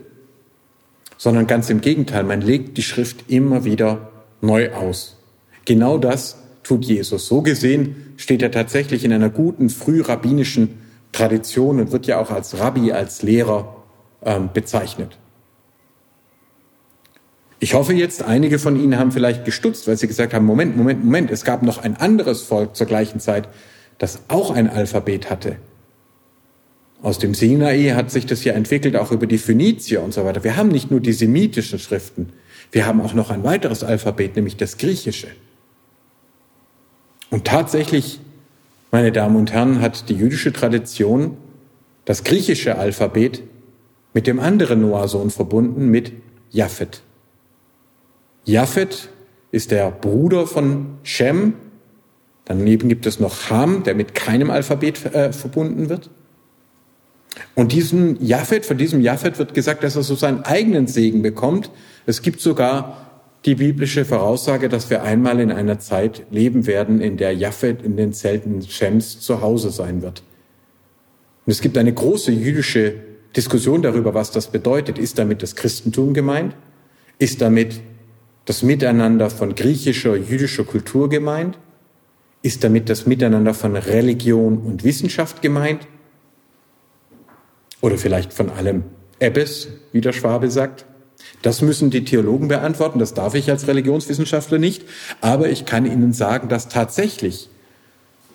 [1.16, 5.16] sondern ganz im Gegenteil, man legt die Schrift immer wieder neu aus.
[5.64, 7.27] Genau das tut Jesus.
[7.27, 10.79] So gesehen steht er tatsächlich in einer guten frührabbinischen
[11.12, 13.77] Tradition und wird ja auch als Rabbi, als Lehrer
[14.23, 15.18] ähm, bezeichnet.
[17.61, 21.05] Ich hoffe jetzt, einige von Ihnen haben vielleicht gestutzt, weil sie gesagt haben, Moment, Moment,
[21.05, 23.49] Moment, es gab noch ein anderes Volk zur gleichen Zeit,
[23.99, 25.57] das auch ein Alphabet hatte.
[27.00, 30.42] Aus dem Sinai hat sich das ja entwickelt, auch über die Phönizier und so weiter.
[30.42, 32.32] Wir haben nicht nur die semitischen Schriften,
[32.72, 35.28] wir haben auch noch ein weiteres Alphabet, nämlich das griechische.
[37.30, 38.20] Und tatsächlich,
[38.90, 41.37] meine Damen und Herren, hat die jüdische Tradition
[42.04, 43.42] das griechische Alphabet
[44.14, 46.12] mit dem anderen Noah-Sohn verbunden, mit
[46.50, 47.02] Japhet.
[48.44, 49.11] Japhet
[49.50, 51.54] ist der Bruder von Shem.
[52.46, 56.08] Daneben gibt es noch Ham, der mit keinem Alphabet äh, verbunden wird.
[57.55, 61.70] Und diesen Japhet, von diesem Japhet wird gesagt, dass er so seinen eigenen Segen bekommt.
[62.07, 63.09] Es gibt sogar
[63.44, 67.96] die biblische Voraussage, dass wir einmal in einer Zeit leben werden, in der Japhet in
[67.96, 70.22] den Zelten Shems zu Hause sein wird.
[71.46, 72.94] Und es gibt eine große jüdische
[73.37, 74.98] Diskussion darüber, was das bedeutet.
[74.98, 76.55] Ist damit das Christentum gemeint?
[77.18, 77.81] Ist damit
[78.44, 81.59] das Miteinander von griechischer, jüdischer Kultur gemeint?
[82.42, 85.87] Ist damit das Miteinander von Religion und Wissenschaft gemeint?
[87.81, 88.85] Oder vielleicht von allem
[89.21, 90.85] Ebbes, wie der Schwabe sagt?
[91.43, 94.85] Das müssen die Theologen beantworten, das darf ich als Religionswissenschaftler nicht,
[95.21, 97.49] aber ich kann Ihnen sagen, dass tatsächlich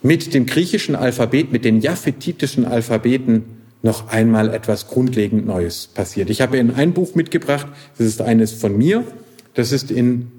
[0.01, 3.43] mit dem griechischen Alphabet, mit den japhetitischen Alphabeten
[3.81, 6.29] noch einmal etwas grundlegend Neues passiert.
[6.29, 9.03] Ich habe Ihnen ein Buch mitgebracht, das ist eines von mir,
[9.53, 10.31] das ist in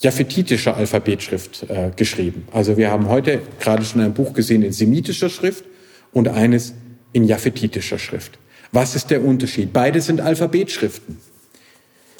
[0.00, 2.48] japhetitischer Alphabetschrift äh, geschrieben.
[2.52, 5.64] Also wir haben heute gerade schon ein Buch gesehen in semitischer Schrift
[6.12, 6.74] und eines
[7.12, 8.39] in japhetitischer Schrift.
[8.72, 9.72] Was ist der Unterschied?
[9.72, 11.18] Beide sind Alphabetschriften.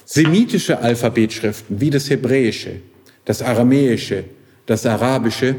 [0.05, 2.81] Semitische Alphabetschriften wie das Hebräische,
[3.23, 4.25] das Aramäische,
[4.65, 5.55] das Arabische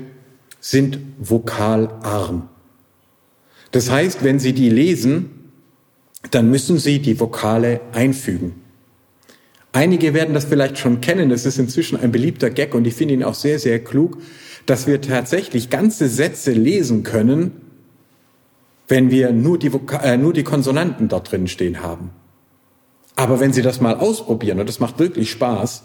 [0.60, 2.48] sind vokalarm.
[3.70, 5.30] Das heißt, wenn Sie die lesen,
[6.30, 8.54] dann müssen Sie die Vokale einfügen.
[9.72, 13.14] Einige werden das vielleicht schon kennen, das ist inzwischen ein beliebter Gag und ich finde
[13.14, 14.18] ihn auch sehr, sehr klug,
[14.66, 17.52] dass wir tatsächlich ganze Sätze lesen können,
[18.88, 22.10] wenn wir nur die, Voka äh, nur die Konsonanten dort drin stehen haben.
[23.16, 25.84] Aber wenn Sie das mal ausprobieren, und das macht wirklich Spaß,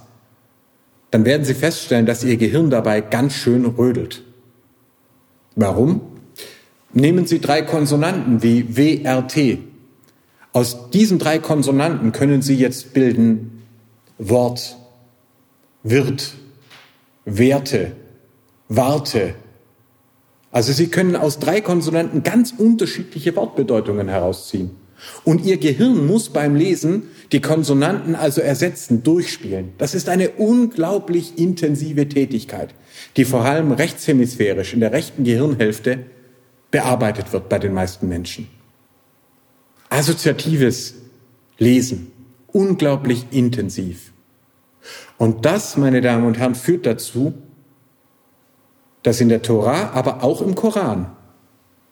[1.11, 4.23] dann werden Sie feststellen, dass Ihr Gehirn dabei ganz schön rödelt.
[5.55, 6.01] Warum?
[6.93, 9.59] Nehmen Sie drei Konsonanten wie WRT.
[10.53, 13.63] Aus diesen drei Konsonanten können Sie jetzt bilden
[14.17, 14.77] Wort,
[15.83, 16.33] wird,
[17.25, 17.91] Werte,
[18.69, 19.35] Warte.
[20.57, 24.71] Also Sie können aus drei Konsonanten ganz unterschiedliche Wortbedeutungen herausziehen.
[25.23, 29.73] Und Ihr Gehirn muss beim Lesen die Konsonanten also ersetzen, durchspielen.
[29.77, 32.73] Das ist eine unglaublich intensive Tätigkeit,
[33.17, 35.99] die vor allem rechtshemisphärisch in der rechten Gehirnhälfte
[36.71, 38.47] bearbeitet wird bei den meisten Menschen.
[39.89, 40.95] Assoziatives
[41.59, 42.11] Lesen,
[42.47, 44.11] unglaublich intensiv.
[45.19, 47.35] Und das, meine Damen und Herren, führt dazu,
[49.07, 51.09] dass in der Tora, aber auch im Koran,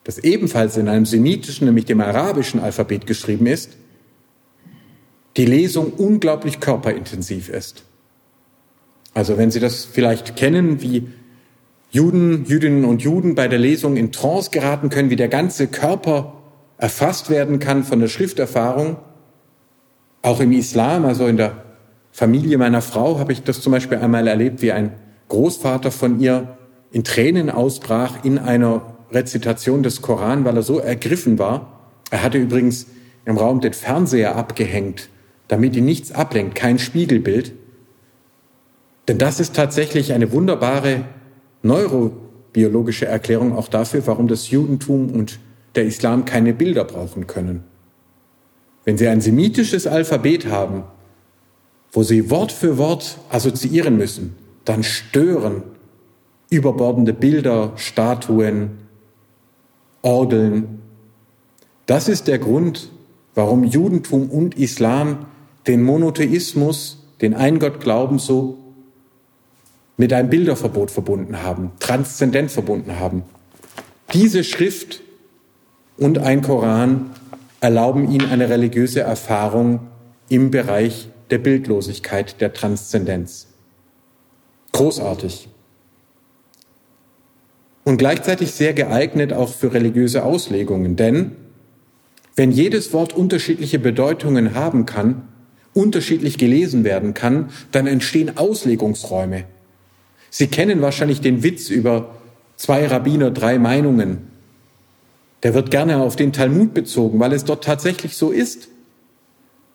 [0.04, 3.78] das ebenfalls in einem semitischen, nämlich dem arabischen Alphabet geschrieben ist,
[5.38, 7.86] die Lesung unglaublich körperintensiv ist.
[9.14, 11.08] Also wenn Sie das vielleicht kennen, wie
[11.90, 16.34] Juden, Jüdinnen und Juden bei der Lesung in Trance geraten können, wie der ganze Körper
[16.78, 18.98] erfasst werden kann von der Schrifterfahrung,
[20.22, 21.64] auch im Islam, also in der
[22.12, 24.92] Familie meiner Frau, habe ich das zum Beispiel einmal erlebt, wie ein
[25.30, 26.55] Großvater von ihr
[26.96, 28.82] in Tränen ausbrach in einer
[29.12, 31.90] Rezitation des Koran, weil er so ergriffen war.
[32.10, 32.88] Er hatte übrigens
[33.26, 35.10] im Raum den Fernseher abgehängt,
[35.50, 37.52] damit ihn nichts ablenkt, kein Spiegelbild.
[39.10, 41.04] Denn das ist tatsächlich eine wunderbare
[41.64, 45.40] neurobiologische Erklärung auch dafür, warum das Judentum und
[45.76, 47.66] der Islam keine Bilder brauchen können.
[48.86, 50.86] Wenn Sie ein semitisches Alphabet haben,
[51.92, 55.75] wo Sie Wort für Wort assoziieren müssen, dann stören
[56.50, 58.78] überbordende Bilder, Statuen,
[60.02, 60.80] Orgeln.
[61.86, 62.92] Das ist der Grund,
[63.34, 65.26] warum Judentum und Islam
[65.68, 68.58] den Monotheismus, den Eingottglauben so
[69.98, 73.24] mit einem Bilderverbot verbunden haben, transzendent verbunden haben.
[74.14, 75.02] Diese Schrift
[75.98, 77.12] und ein Koran
[77.62, 79.80] erlauben ihnen eine religiöse Erfahrung
[80.30, 83.48] im Bereich der Bildlosigkeit, der Transzendenz.
[84.72, 85.50] Großartig.
[87.86, 91.34] Und gleichzeitig sehr geeignet auch für religiöse Auslegungen, denn
[92.36, 95.30] wenn jedes Wort unterschiedliche Bedeutungen haben kann,
[95.74, 99.44] unterschiedlich gelesen werden kann, dann entstehen Auslegungsräume.
[100.32, 102.16] Sie kennen wahrscheinlich den Witz über
[102.58, 104.30] zwei Rabbiner, drei Meinungen.
[105.44, 108.68] Der wird gerne auf den Talmud bezogen, weil es dort tatsächlich so ist,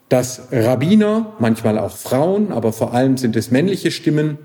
[0.09, 4.37] dass Rabbiner, manchmal auch Frauen, aber vor allem sind es männliche Stimmen,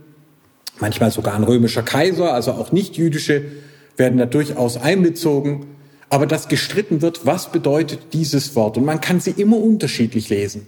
[0.81, 3.45] manchmal sogar ein römischer Kaiser, also auch nicht jüdische,
[3.97, 5.67] werden da durchaus einbezogen,
[6.09, 8.77] aber dass gestritten wird, was bedeutet dieses Wort.
[8.77, 10.67] Und man kann sie immer unterschiedlich lesen.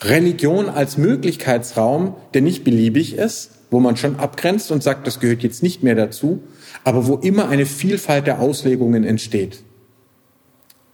[0.00, 5.42] Religion als Möglichkeitsraum, der nicht beliebig ist, wo man schon abgrenzt und sagt, das gehört
[5.42, 6.42] jetzt nicht mehr dazu,
[6.84, 9.62] aber wo immer eine Vielfalt der Auslegungen entsteht.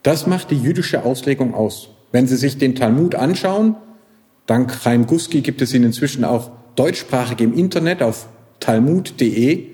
[0.02, 1.90] Das macht die jüdische Auslegung aus.
[2.12, 3.76] Wenn Sie sich den Talmud anschauen,
[4.46, 8.28] dank Chaim Guski gibt es ihn inzwischen auch deutschsprachig im Internet auf
[8.60, 9.66] talmud.de.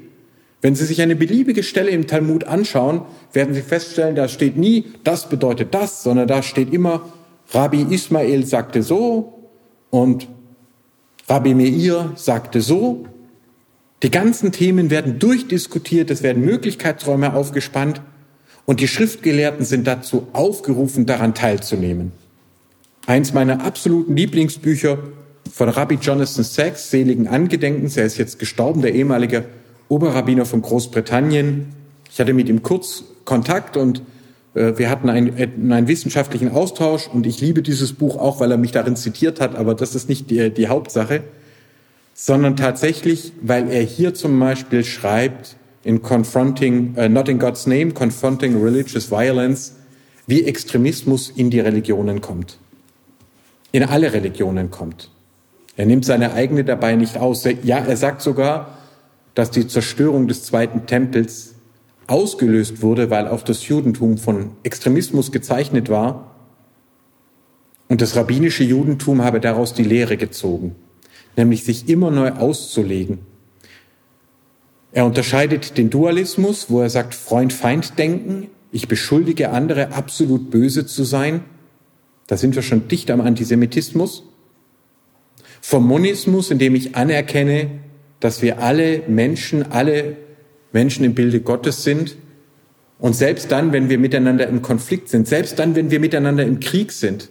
[0.63, 4.85] Wenn Sie sich eine beliebige Stelle im Talmud anschauen, werden Sie feststellen, da steht nie,
[5.05, 7.03] das bedeutet das, sondern da steht immer,
[7.53, 9.49] Rabbi Ismael sagte so
[9.91, 10.29] und
[11.29, 13.05] Rabbi Meir sagte so.
[14.03, 18.01] Die ganzen Themen werden durchdiskutiert, es werden Möglichkeitsräume aufgespannt
[18.67, 22.13] und die Schriftgelehrten sind dazu aufgerufen, daran teilzunehmen.
[23.07, 24.99] Eins meiner absoluten Lieblingsbücher
[25.53, 29.45] von Rabbi Jonathan Sachs, seligen Angedenkens, er ist jetzt gestorben, der ehemalige
[29.89, 31.67] Oberrabbiner von Großbritannien.
[32.11, 34.03] Ich hatte mit ihm kurz Kontakt und
[34.55, 38.59] äh, wir hatten einen, einen wissenschaftlichen Austausch und ich liebe dieses Buch auch, weil er
[38.59, 41.23] mich darin zitiert hat, aber das ist nicht die, die Hauptsache,
[42.15, 47.93] sondern tatsächlich, weil er hier zum Beispiel schreibt in Confronting, uh, Not in God's Name,
[47.93, 49.77] Confronting Religious Violence,
[50.27, 52.59] wie Extremismus in die Religionen kommt.
[53.73, 55.11] In alle Religionen kommt.
[55.77, 57.45] Er nimmt seine eigene dabei nicht aus.
[57.63, 58.79] Ja, er sagt sogar,
[59.35, 61.55] dass die Zerstörung des zweiten Tempels
[62.07, 66.35] ausgelöst wurde, weil auch das Judentum von Extremismus gezeichnet war.
[67.89, 70.75] Und das rabbinische Judentum habe daraus die Lehre gezogen,
[71.37, 73.21] nämlich sich immer neu auszulegen.
[74.93, 81.43] Er unterscheidet den Dualismus, wo er sagt Freund-Feind-Denken, ich beschuldige andere absolut böse zu sein.
[82.27, 84.25] Da sind wir schon dicht am Antisemitismus.
[85.71, 87.71] Vom Monismus, in dem ich anerkenne,
[88.19, 90.17] dass wir alle Menschen, alle
[90.73, 92.17] Menschen im Bilde Gottes sind.
[92.99, 96.59] Und selbst dann, wenn wir miteinander im Konflikt sind, selbst dann, wenn wir miteinander im
[96.59, 97.31] Krieg sind,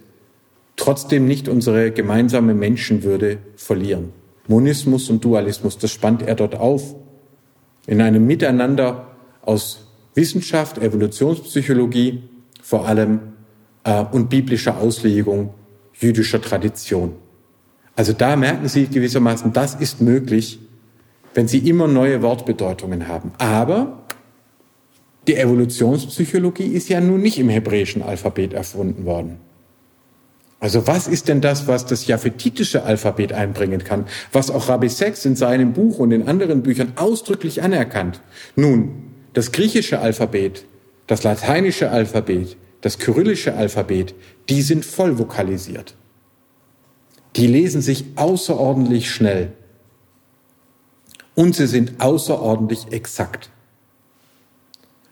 [0.78, 4.14] trotzdem nicht unsere gemeinsame Menschenwürde verlieren.
[4.48, 6.96] Monismus und Dualismus, das spannt er dort auf.
[7.88, 12.24] In einem Miteinander aus Wissenschaft, Evolutionspsychologie
[12.62, 13.20] vor allem
[13.84, 15.54] äh, und biblischer Auslegung
[16.00, 17.16] jüdischer Tradition.
[18.00, 20.58] Also da merken Sie gewissermaßen, das ist möglich,
[21.34, 23.34] wenn sie immer neue Wortbedeutungen haben.
[23.40, 24.04] Aber
[25.28, 29.40] die Evolutionspsychologie ist ja nun nicht im hebräischen Alphabet erfunden worden.
[30.62, 35.26] Also was ist denn das, was das japhetitische Alphabet einbringen kann, was auch Rabbi Sachs
[35.26, 38.22] in seinem Buch und in anderen Büchern ausdrücklich anerkannt?
[38.56, 40.64] Nun, das griechische Alphabet,
[41.08, 44.16] das lateinische Alphabet, das kyrillische Alphabet,
[44.48, 45.96] die sind voll vokalisiert.
[47.36, 49.54] Die lesen sich außerordentlich schnell
[51.36, 53.50] und sie sind außerordentlich exakt.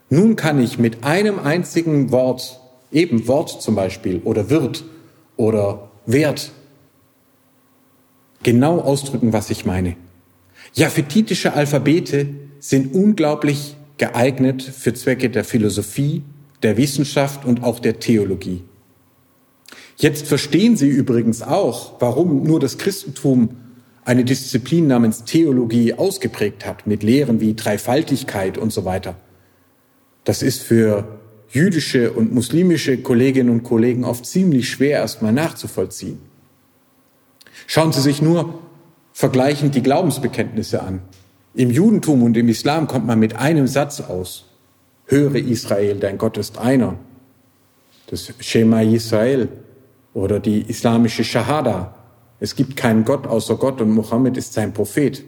[0.10, 2.60] Nun kann ich mit einem einzigen Wort,
[2.92, 4.84] eben Wort zum Beispiel oder wird
[5.36, 6.52] oder Wert,
[8.44, 9.96] genau ausdrücken, was ich meine.
[10.74, 12.28] Japhetitische Alphabete
[12.60, 16.24] sind unglaublich geeignet für Zwecke der Philosophie,
[16.64, 18.64] der Wissenschaft und auch der Theologie.
[19.98, 23.50] Jetzt verstehen Sie übrigens auch, warum nur das Christentum
[24.06, 29.16] eine Disziplin namens Theologie ausgeprägt hat, mit Lehren wie Dreifaltigkeit und so weiter.
[30.24, 36.20] Das ist für jüdische und muslimische Kolleginnen und Kollegen oft ziemlich schwer erstmal nachzuvollziehen.
[37.66, 38.60] Schauen Sie sich nur
[39.14, 41.02] vergleichend die Glaubensbekenntnisse an.
[41.56, 44.46] Im Judentum und im Islam kommt man mit einem Satz aus.
[45.06, 47.00] Höre Israel, dein Gott ist einer.
[48.10, 49.50] Das Shema Israel
[50.18, 51.94] oder die islamische Shahada,
[52.40, 55.24] es gibt keinen Gott außer Gott und Mohammed ist sein Prophet.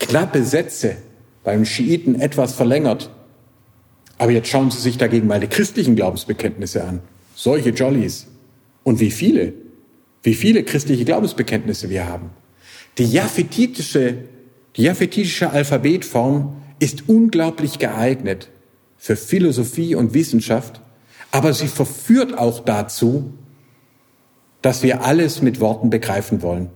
[0.00, 0.96] Knappe Sätze,
[1.42, 3.10] beim Schiiten etwas verlängert.
[4.16, 7.00] Aber jetzt schauen Sie sich dagegen mal die christlichen Glaubensbekenntnisse an.
[7.34, 8.26] Solche Jollies.
[8.84, 9.52] Und wie viele?
[10.22, 12.30] Wie viele christliche Glaubensbekenntnisse wir haben.
[12.96, 14.16] Die japhetitische,
[14.78, 18.48] die japhetitische Alphabetform ist unglaublich geeignet
[18.96, 20.80] für Philosophie und Wissenschaft,
[21.32, 23.34] aber sie verführt auch dazu,
[24.64, 26.70] dass wir alles mit Worten begreifen wollen.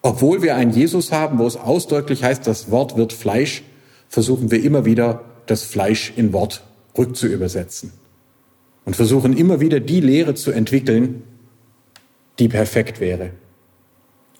[0.00, 3.64] Obwohl wir einen Jesus haben, wo es ausdrücklich heißt, das Wort wird Fleisch,
[4.08, 6.62] versuchen wir immer wieder, das Fleisch in Wort
[6.96, 7.92] rückzuübersetzen.
[8.86, 11.22] Und versuchen immer wieder die Lehre zu entwickeln,
[12.38, 13.32] die perfekt wäre.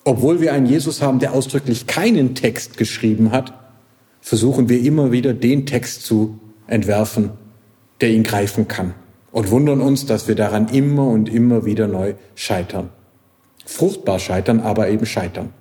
[0.04, 3.52] Obwohl wir einen Jesus haben, der ausdrücklich keinen Text geschrieben hat,
[4.22, 7.32] versuchen wir immer wieder den Text zu entwerfen,
[8.00, 8.94] der ihn greifen kann.
[9.30, 12.90] Und wundern uns, dass wir daran immer und immer wieder neu scheitern.
[13.66, 15.52] Fruchtbar scheitern, aber eben scheitern.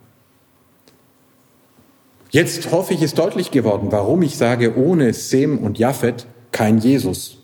[2.29, 7.37] Jetzt hoffe ich, ist deutlich geworden, warum ich sage, ohne Sem und Japhet kein Jesus.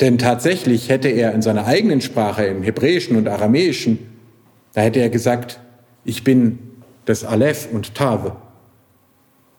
[0.00, 3.98] Denn tatsächlich hätte er in seiner eigenen Sprache, im Hebräischen und Aramäischen,
[4.72, 5.60] da hätte er gesagt,
[6.04, 6.58] ich bin
[7.04, 8.36] das Aleph und Tave.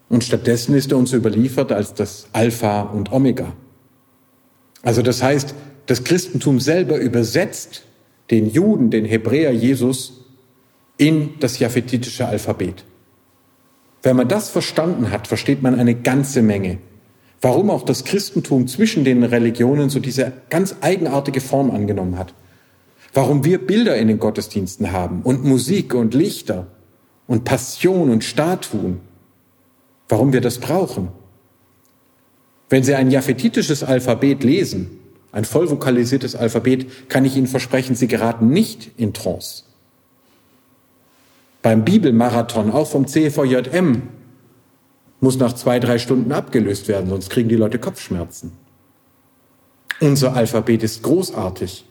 [0.09, 3.53] Und stattdessen ist er uns überliefert als das Alpha und Omega.
[4.83, 5.53] Also das heißt,
[5.85, 7.83] das Christentum selber übersetzt
[8.29, 10.25] den Juden, den Hebräer Jesus
[10.97, 12.85] in das japhetitische Alphabet.
[14.03, 16.79] Wenn man das verstanden hat, versteht man eine ganze Menge.
[17.41, 22.33] Warum auch das Christentum zwischen den Religionen so diese ganz eigenartige Form angenommen hat.
[23.13, 26.67] Warum wir Bilder in den Gottesdiensten haben und Musik und Lichter
[27.27, 29.01] und Passion und Statuen.
[30.07, 31.09] Warum wir das brauchen.
[32.71, 34.97] Wenn Sie ein japhetitisches Alphabet lesen,
[35.31, 39.65] ein voll vokalisiertes Alphabet, kann ich Ihnen versprechen, Sie geraten nicht in Trance
[41.61, 44.01] beim Bibelmarathon, auch vom CVJM,
[45.19, 48.53] muss nach zwei, drei Stunden abgelöst werden, sonst kriegen die Leute Kopfschmerzen.
[49.99, 51.85] Unser Alphabet ist großartig.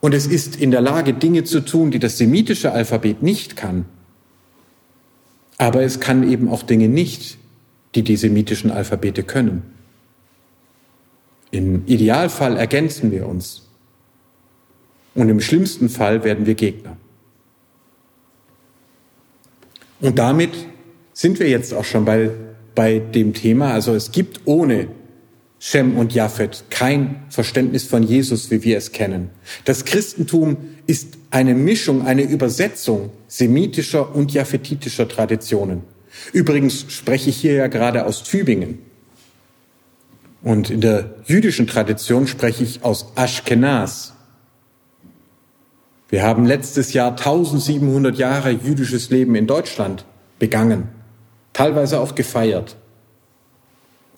[0.00, 3.84] Und es ist in der Lage, Dinge zu tun, die das semitische Alphabet nicht kann.
[5.58, 7.38] Aber es kann eben auch Dinge nicht,
[7.94, 9.62] die die semitischen Alphabete können.
[11.50, 13.68] Im Idealfall ergänzen wir uns.
[15.14, 16.96] Und im schlimmsten Fall werden wir Gegner.
[20.00, 20.50] Und damit
[21.12, 22.30] sind wir jetzt auch schon bei,
[22.74, 23.72] bei dem Thema.
[23.72, 24.88] Also es gibt ohne
[25.58, 29.28] Shem und Japhet kein Verständnis von Jesus, wie wir es kennen.
[29.66, 35.82] Das Christentum ist eine Mischung, eine Übersetzung semitischer und japhetitischer Traditionen.
[36.32, 38.78] Übrigens spreche ich hier ja gerade aus Tübingen.
[40.42, 44.14] Und in der jüdischen Tradition spreche ich aus Ashkenaz.
[46.08, 50.04] Wir haben letztes Jahr 1700 Jahre jüdisches Leben in Deutschland
[50.38, 50.88] begangen,
[51.52, 52.76] teilweise auch gefeiert.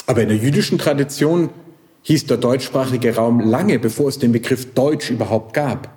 [0.07, 1.51] Aber in der jüdischen Tradition
[2.03, 5.91] hieß der deutschsprachige Raum lange, bevor es den Begriff Deutsch überhaupt gab,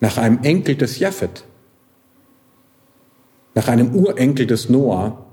[0.00, 1.44] nach einem Enkel des Japhet,
[3.54, 5.24] nach einem Urenkel des Noah,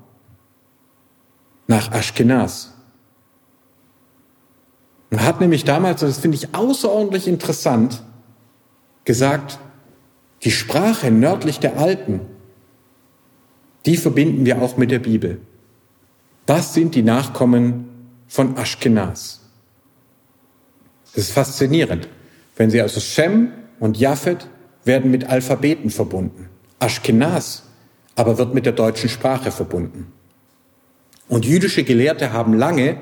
[1.67, 2.73] nach Ashkenaz.
[5.11, 8.01] Man hat nämlich damals, das finde ich außerordentlich interessant,
[9.03, 9.59] gesagt,
[10.43, 12.21] die Sprache nördlich der Alpen,
[13.85, 15.41] die verbinden wir auch mit der Bibel.
[16.45, 17.89] Das sind die Nachkommen
[18.27, 19.41] von Ashkenaz.
[21.13, 22.07] Das ist faszinierend.
[22.55, 24.47] Wenn Sie also Shem und Japhet
[24.85, 26.49] werden mit Alphabeten verbunden.
[26.79, 27.63] Ashkenaz
[28.15, 30.11] aber wird mit der deutschen Sprache verbunden.
[31.27, 32.97] Und jüdische Gelehrte haben lange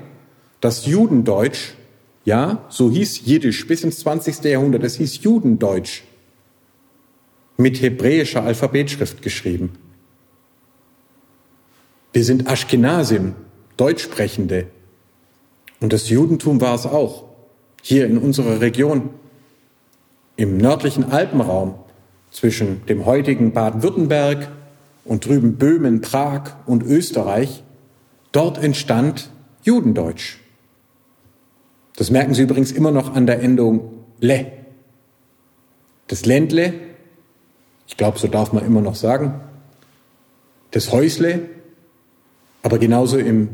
[0.61, 1.75] das Judendeutsch
[2.25, 4.43] ja, so hieß Jiddisch bis ins 20.
[4.43, 4.83] Jahrhundert.
[4.83, 6.03] Es hieß Judendeutsch
[7.57, 9.71] mit hebräischer Alphabetschrift geschrieben.
[12.13, 13.35] Wir sind Ashkenazim,
[13.77, 14.67] Deutschsprechende.
[15.79, 17.25] Und das Judentum war es auch.
[17.81, 19.09] Hier in unserer Region,
[20.35, 21.75] im nördlichen Alpenraum,
[22.31, 24.51] zwischen dem heutigen Baden-Württemberg
[25.05, 27.63] und drüben Böhmen, Prag und Österreich,
[28.31, 29.31] dort entstand
[29.63, 30.37] Judendeutsch.
[31.99, 34.45] Das merken Sie übrigens immer noch an der Endung le.
[36.07, 36.73] Das Ländle,
[37.89, 39.41] ich glaube, so darf man immer noch sagen,
[40.71, 41.41] das Häusle,
[42.63, 43.49] aber genauso im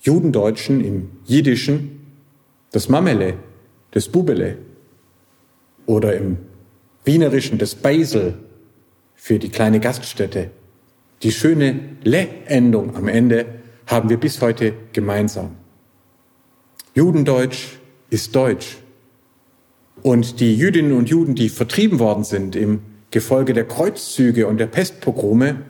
[0.00, 2.00] Judendeutschen, im Jiddischen,
[2.72, 3.34] das Mamele,
[3.92, 4.58] das Bubele
[5.86, 6.38] oder im
[7.04, 8.40] Wienerischen das Beisel
[9.14, 10.50] für die kleine Gaststätte.
[11.22, 13.46] Die schöne Le-Endung am Ende
[13.86, 15.50] haben wir bis heute gemeinsam.
[16.98, 17.78] Judendeutsch
[18.10, 18.78] ist Deutsch.
[20.02, 22.80] Und die Jüdinnen und Juden, die vertrieben worden sind im
[23.12, 25.62] Gefolge der Kreuzzüge und der Pestpogrome,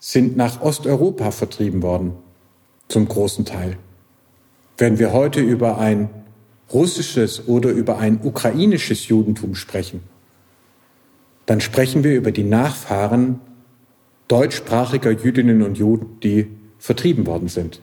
[0.00, 2.14] sind nach Osteuropa vertrieben worden,
[2.88, 3.76] zum großen Teil.
[4.76, 6.10] Wenn wir heute über ein
[6.72, 10.00] russisches oder über ein ukrainisches Judentum sprechen,
[11.46, 13.38] dann sprechen wir über die Nachfahren
[14.26, 17.80] deutschsprachiger Jüdinnen und Juden, die vertrieben worden sind.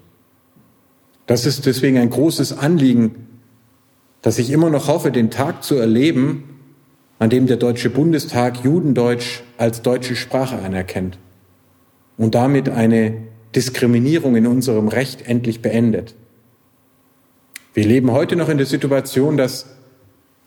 [1.29, 3.27] Das ist deswegen ein großes Anliegen,
[4.23, 6.59] dass ich immer noch hoffe, den Tag zu erleben,
[7.19, 11.19] an dem der Deutsche Bundestag Judendeutsch als deutsche Sprache anerkennt
[12.17, 13.13] und damit eine
[13.55, 16.15] Diskriminierung in unserem Recht endlich beendet.
[17.75, 19.67] Wir leben heute noch in der Situation, dass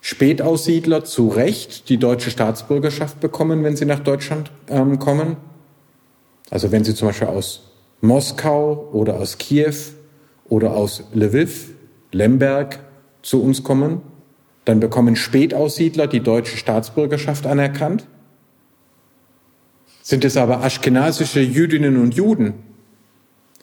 [0.00, 5.36] Spätaussiedler zu Recht die deutsche Staatsbürgerschaft bekommen, wenn sie nach Deutschland ähm, kommen.
[6.50, 7.70] Also wenn sie zum Beispiel aus
[8.00, 9.76] Moskau oder aus Kiew
[10.52, 11.70] oder aus Lviv,
[12.12, 12.80] Lemberg
[13.22, 14.02] zu uns kommen,
[14.66, 18.06] dann bekommen Spätaussiedler die deutsche Staatsbürgerschaft anerkannt.
[20.02, 22.52] Sind es aber aschkenasische Jüdinnen und Juden,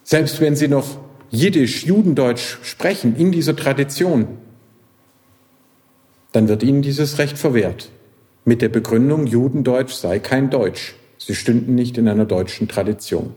[0.04, 0.98] selbst wenn sie noch
[1.30, 4.40] Jiddisch, Judendeutsch sprechen in dieser Tradition,
[6.32, 7.92] dann wird ihnen dieses Recht verwehrt.
[8.46, 10.96] Mit der Begründung, Judendeutsch sei kein Deutsch.
[11.20, 13.36] Sie stünden nicht in einer deutschen Tradition.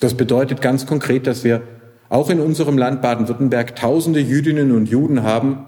[0.00, 1.62] Das bedeutet ganz konkret, dass wir
[2.12, 5.64] auch in unserem Land Baden-Württemberg tausende Jüdinnen und Juden haben,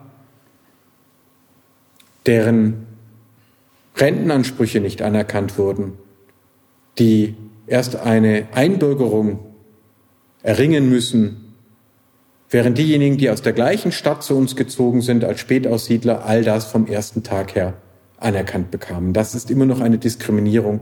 [2.27, 2.87] deren
[3.97, 5.95] Rentenansprüche nicht anerkannt wurden,
[6.99, 7.35] die
[7.67, 9.39] erst eine Einbürgerung
[10.43, 11.55] erringen müssen,
[12.51, 16.67] während diejenigen, die aus der gleichen Stadt zu uns gezogen sind als Spätaussiedler, all das
[16.67, 17.73] vom ersten Tag her
[18.19, 19.15] anerkannt bekamen.
[19.15, 20.81] Das ist immer noch eine Diskriminierung,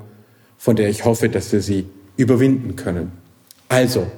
[0.58, 1.86] von der ich hoffe, dass wir sie
[2.16, 3.12] überwinden können.
[3.68, 4.08] Also,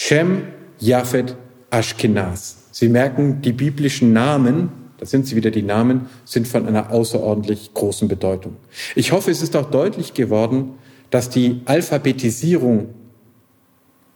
[0.00, 0.44] Shem,
[0.78, 1.34] Japhet,
[1.70, 2.68] Ashkenaz.
[2.70, 7.74] Sie merken, die biblischen Namen, da sind sie wieder die Namen, sind von einer außerordentlich
[7.74, 8.58] großen Bedeutung.
[8.94, 10.74] Ich hoffe, es ist auch deutlich geworden,
[11.10, 12.90] dass die Alphabetisierung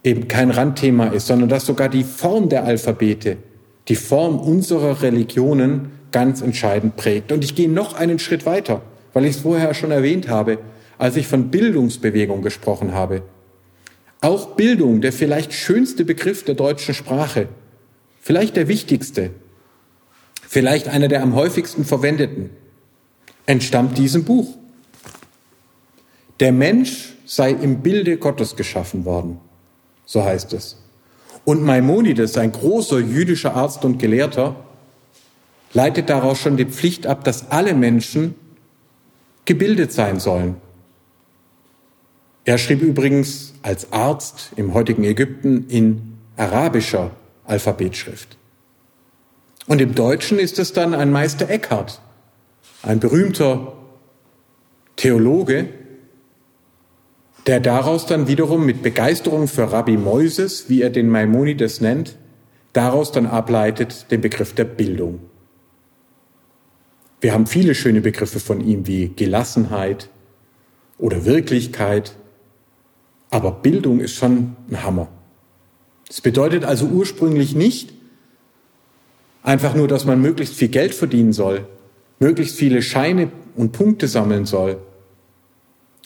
[0.05, 3.35] eben kein Randthema ist, sondern dass sogar die Form der Alphabete,
[3.89, 7.33] die Form unserer Religionen ganz entscheidend prägt.
[7.33, 10.59] Und ich gehe noch einen Schritt weiter, weil ich es vorher schon erwähnt habe,
[10.97, 13.23] als ich von Bildungsbewegung gesprochen habe.
[14.23, 17.47] Auch Bildung, der vielleicht schönste Begriff der deutschen Sprache,
[18.19, 19.29] vielleicht der wichtigste,
[20.41, 22.49] vielleicht einer der am häufigsten verwendeten,
[23.45, 24.57] entstammt diesem Buch.
[26.39, 29.39] Der Mensch sei im Bilde Gottes geschaffen worden
[30.05, 30.77] so heißt es.
[31.45, 34.55] Und Maimonides, ein großer jüdischer Arzt und Gelehrter,
[35.73, 38.35] leitet daraus schon die Pflicht ab, dass alle Menschen
[39.45, 40.55] gebildet sein sollen.
[42.45, 47.11] Er schrieb übrigens als Arzt im heutigen Ägypten in arabischer
[47.45, 48.37] Alphabetschrift.
[49.67, 52.01] Und im Deutschen ist es dann ein Meister Eckhart,
[52.81, 53.73] ein berühmter
[54.97, 55.69] Theologe,
[57.47, 62.17] der daraus dann wiederum mit Begeisterung für Rabbi Moises, wie er den Maimonides nennt,
[62.73, 65.19] daraus dann ableitet den Begriff der Bildung.
[67.21, 70.09] Wir haben viele schöne Begriffe von ihm wie Gelassenheit
[70.97, 72.15] oder Wirklichkeit,
[73.33, 75.07] aber Bildung ist schon ein Hammer.
[76.07, 77.91] Es bedeutet also ursprünglich nicht
[79.41, 81.67] einfach nur, dass man möglichst viel Geld verdienen soll,
[82.19, 84.77] möglichst viele Scheine und Punkte sammeln soll,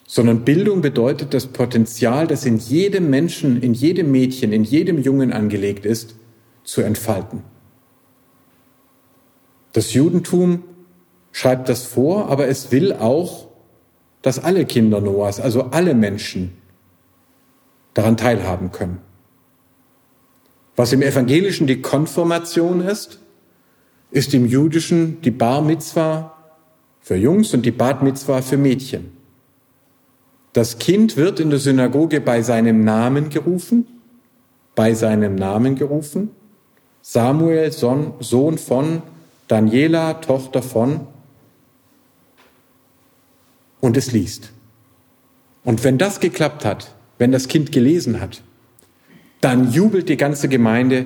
[0.06, 5.34] sondern Bildung bedeutet das Potenzial, das in jedem Menschen, in jedem Mädchen, in jedem Jungen
[5.34, 6.16] angelegt ist,
[6.64, 7.44] zu entfalten.
[9.74, 10.64] Das Judentum
[11.34, 13.50] schreibt das vor, aber es will auch,
[14.22, 16.54] dass alle Kinder Noahs, also alle Menschen,
[17.98, 19.00] daran teilhaben können.
[20.76, 23.20] Was im Evangelischen die Konfirmation ist,
[24.12, 26.38] ist im Jüdischen die Bar Mitzwa
[27.02, 29.14] für Jungs und die Bat Mitzwa für Mädchen.
[30.54, 33.88] Das Kind wird in der Synagoge bei seinem Namen gerufen,
[34.76, 36.30] bei seinem Namen gerufen.
[37.02, 39.02] Samuel, Sohn von
[39.48, 41.08] Daniela, Tochter von.
[43.82, 44.52] Und es liest.
[45.64, 48.42] Und wenn das geklappt hat, wenn das Kind gelesen hat,
[49.42, 51.06] dann jubelt die ganze Gemeinde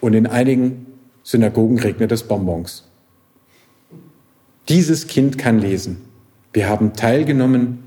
[0.00, 0.86] und in einigen
[1.22, 2.88] Synagogen regnet es Bonbons.
[4.68, 5.98] Dieses Kind kann lesen.
[6.52, 7.84] Wir haben teilgenommen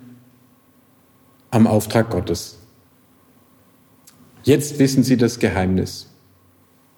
[1.51, 2.57] am Auftrag Gottes.
[4.43, 6.09] Jetzt wissen Sie das Geheimnis.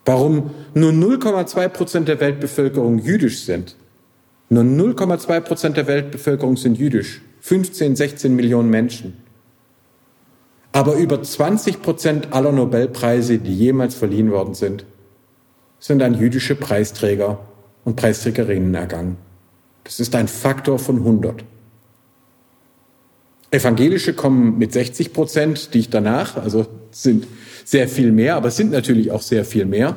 [0.05, 3.75] Warum nur 0,2 Prozent der Weltbevölkerung jüdisch sind.
[4.49, 7.21] Nur 0,2 Prozent der Weltbevölkerung sind jüdisch.
[7.41, 9.24] 15, 16 Millionen Menschen.
[10.75, 14.85] Aber über 20 Prozent aller Nobelpreise, die jemals verliehen worden sind,
[15.79, 17.39] sind an jüdische Preisträger
[17.85, 19.15] und Preisträgerinnen ergangen.
[19.85, 21.45] Das ist ein Faktor von 100.
[23.51, 27.25] Evangelische kommen mit 60 Prozent dicht danach, also sind
[27.63, 29.95] sehr viel mehr, aber sind natürlich auch sehr viel mehr.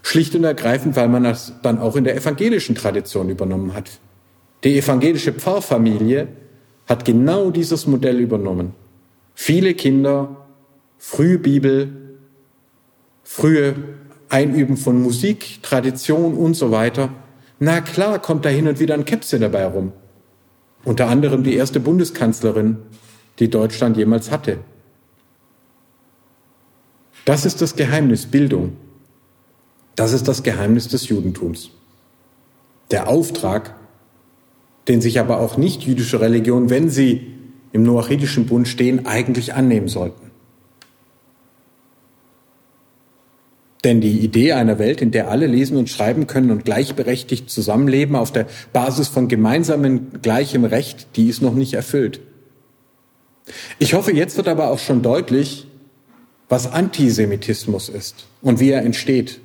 [0.00, 3.90] Schlicht und ergreifend, weil man das dann auch in der evangelischen Tradition übernommen hat.
[4.64, 6.28] Die evangelische Pfarrfamilie
[6.86, 8.72] hat genau dieses Modell übernommen.
[9.40, 10.48] Viele Kinder,
[10.98, 12.18] frühe Bibel,
[13.22, 13.76] frühe
[14.28, 17.10] Einüben von Musik, Tradition und so weiter.
[17.60, 19.92] Na klar kommt da hin und wieder ein Käpse dabei rum.
[20.84, 22.78] Unter anderem die erste Bundeskanzlerin,
[23.38, 24.58] die Deutschland jemals hatte.
[27.24, 28.76] Das ist das Geheimnis Bildung.
[29.94, 31.70] Das ist das Geheimnis des Judentums.
[32.90, 33.76] Der Auftrag,
[34.88, 37.37] den sich aber auch nicht jüdische Religionen, wenn sie
[37.72, 40.28] im noachidischen Bund stehen, eigentlich annehmen sollten.
[43.84, 48.16] Denn die Idee einer Welt, in der alle lesen und schreiben können und gleichberechtigt zusammenleben
[48.16, 52.20] auf der Basis von gemeinsamem gleichem Recht, die ist noch nicht erfüllt.
[53.78, 55.66] Ich hoffe, jetzt wird aber auch schon deutlich,
[56.48, 59.40] was Antisemitismus ist und wie er entsteht.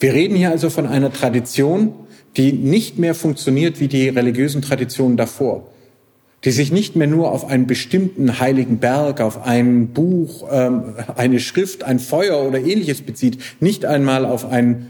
[0.00, 1.94] Wir reden hier also von einer Tradition,
[2.36, 5.70] die nicht mehr funktioniert wie die religiösen Traditionen davor,
[6.44, 11.40] die sich nicht mehr nur auf einen bestimmten heiligen Berg, auf ein Buch, ähm, eine
[11.40, 14.88] Schrift, ein Feuer oder ähnliches bezieht, nicht einmal auf ein,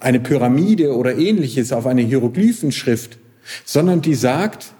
[0.00, 3.18] eine Pyramide oder ähnliches, auf eine Hieroglyphenschrift,
[3.64, 4.74] sondern die sagt,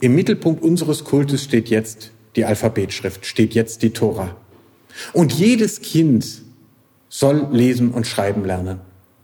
[0.00, 4.36] im Mittelpunkt unseres Kultes steht jetzt die Alphabetschrift, steht jetzt die Tora.
[5.12, 6.42] Und jedes Kind
[7.08, 8.80] soll lesen und schreiben lernen,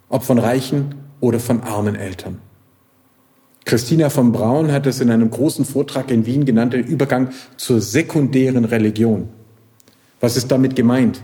[0.08, 2.40] ob von reichen oder von armen Eltern.
[3.66, 7.80] Christina von Braun hat es in einem großen Vortrag in Wien genannt, den Übergang zur
[7.80, 9.28] sekundären Religion.
[10.20, 11.20] Was ist damit gemeint?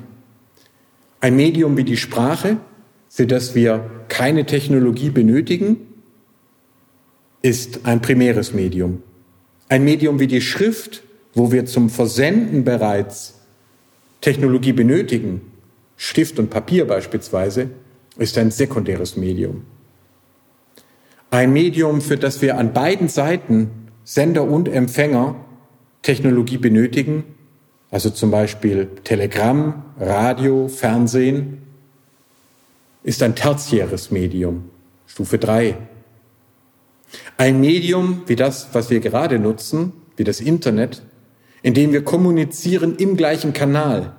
[1.20, 2.56] Ein Medium wie die Sprache,
[3.08, 5.76] für das wir keine Technologie benötigen,
[7.42, 9.04] ist ein primäres Medium.
[9.68, 13.38] Ein Medium wie die Schrift, wo wir zum Versenden bereits
[14.20, 15.42] Technologie benötigen,
[15.96, 17.70] Stift und Papier beispielsweise,
[18.18, 19.62] ist ein sekundäres Medium.
[21.32, 23.70] Ein Medium, für das wir an beiden Seiten,
[24.04, 25.34] Sender und Empfänger,
[26.02, 27.24] Technologie benötigen,
[27.90, 31.62] also zum Beispiel Telegramm, Radio, Fernsehen,
[33.02, 34.68] ist ein tertiäres Medium,
[35.06, 35.78] Stufe 3.
[37.38, 41.00] Ein Medium wie das, was wir gerade nutzen, wie das Internet,
[41.62, 44.12] in dem wir kommunizieren im gleichen Kanal.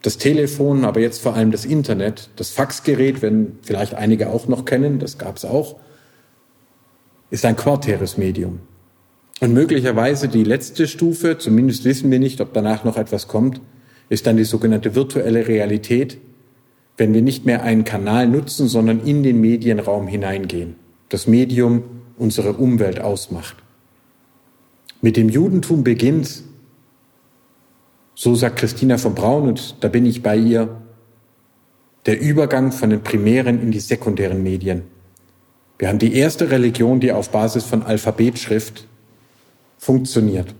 [0.00, 4.64] Das Telefon, aber jetzt vor allem das Internet, das Faxgerät, wenn vielleicht einige auch noch
[4.64, 5.76] kennen, das gab es auch,
[7.30, 8.60] ist ein quartäres Medium.
[9.40, 13.60] Und möglicherweise die letzte Stufe, zumindest wissen wir nicht, ob danach noch etwas kommt,
[14.08, 16.18] ist dann die sogenannte virtuelle Realität,
[16.96, 20.76] wenn wir nicht mehr einen Kanal nutzen, sondern in den Medienraum hineingehen.
[21.08, 21.82] Das Medium
[22.16, 23.56] unsere Umwelt ausmacht.
[25.02, 26.42] Mit dem Judentum beginnt,
[28.14, 30.80] so sagt Christina von Braun, und da bin ich bei ihr,
[32.06, 34.82] der Übergang von den primären in die sekundären Medien.
[35.78, 38.86] Wir haben die erste Religion, die auf Basis von Alphabetschrift
[39.78, 40.54] funktioniert.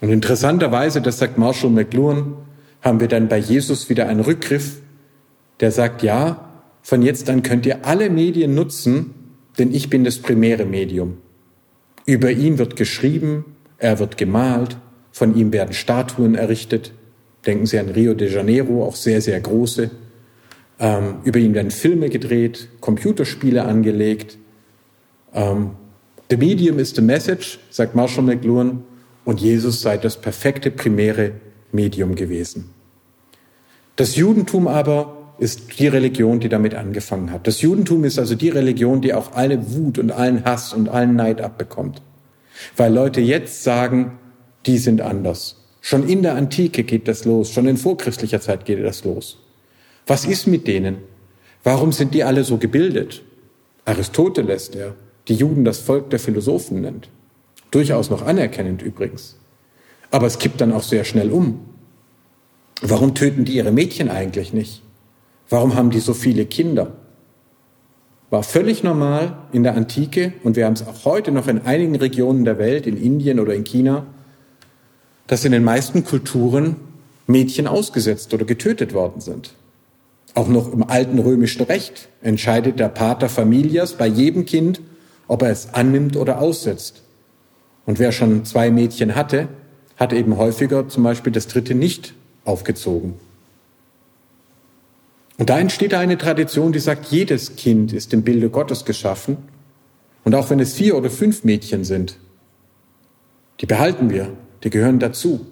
[0.00, 2.34] Und interessanterweise, das sagt Marshall McLuhan,
[2.82, 4.80] haben wir dann bei Jesus wieder einen Rückgriff,
[5.60, 6.48] der sagt, ja,
[6.82, 9.14] von jetzt an könnt ihr alle Medien nutzen,
[9.58, 11.18] denn ich bin das primäre Medium.
[12.04, 14.76] Über ihn wird geschrieben, er wird gemalt,
[15.10, 16.92] von ihm werden Statuen errichtet.
[17.46, 19.90] Denken Sie an Rio de Janeiro, auch sehr, sehr große.
[20.78, 24.36] Ähm, über ihn werden Filme gedreht, Computerspiele angelegt.
[25.32, 25.70] Ähm,
[26.28, 28.82] the medium is the message, sagt Marshall McLuhan,
[29.24, 31.32] und Jesus sei das perfekte primäre
[31.72, 32.70] Medium gewesen.
[33.96, 37.46] Das Judentum aber ist die Religion, die damit angefangen hat.
[37.46, 41.16] Das Judentum ist also die Religion, die auch alle Wut und allen Hass und allen
[41.16, 42.02] Neid abbekommt.
[42.76, 44.18] Weil Leute jetzt sagen,
[44.66, 45.62] die sind anders.
[45.80, 49.38] Schon in der Antike geht das los, schon in vorchristlicher Zeit geht das los.
[50.06, 50.98] Was ist mit denen?
[51.64, 53.22] Warum sind die alle so gebildet?
[53.84, 54.94] Aristoteles, der
[55.28, 57.08] die Juden das Volk der Philosophen nennt.
[57.72, 59.36] Durchaus noch anerkennend übrigens.
[60.10, 61.60] Aber es kippt dann auch sehr schnell um.
[62.82, 64.82] Warum töten die ihre Mädchen eigentlich nicht?
[65.48, 66.92] Warum haben die so viele Kinder?
[68.30, 71.96] War völlig normal in der Antike und wir haben es auch heute noch in einigen
[71.96, 74.06] Regionen der Welt, in Indien oder in China,
[75.26, 76.76] dass in den meisten Kulturen
[77.26, 79.54] Mädchen ausgesetzt oder getötet worden sind.
[80.36, 84.82] Auch noch im alten römischen Recht entscheidet der Pater Familias bei jedem Kind,
[85.28, 87.00] ob er es annimmt oder aussetzt.
[87.86, 89.48] Und wer schon zwei Mädchen hatte,
[89.96, 92.12] hat eben häufiger zum Beispiel das dritte nicht
[92.44, 93.14] aufgezogen.
[95.38, 99.38] Und da entsteht eine Tradition, die sagt, jedes Kind ist im Bilde Gottes geschaffen.
[100.22, 102.18] Und auch wenn es vier oder fünf Mädchen sind,
[103.62, 104.34] die behalten wir,
[104.64, 105.46] die gehören dazu.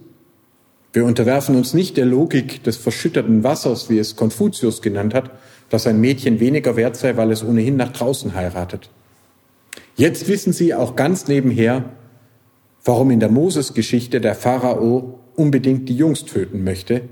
[0.95, 5.31] Wir unterwerfen uns nicht der Logik des verschütterten Wassers, wie es Konfuzius genannt hat,
[5.69, 8.89] dass ein Mädchen weniger wert sei, weil es ohnehin nach draußen heiratet.
[9.97, 11.85] Jetzt wissen Sie auch ganz nebenher,
[12.85, 17.03] warum in der Moses-Geschichte der Pharao unbedingt die Jungs töten möchte,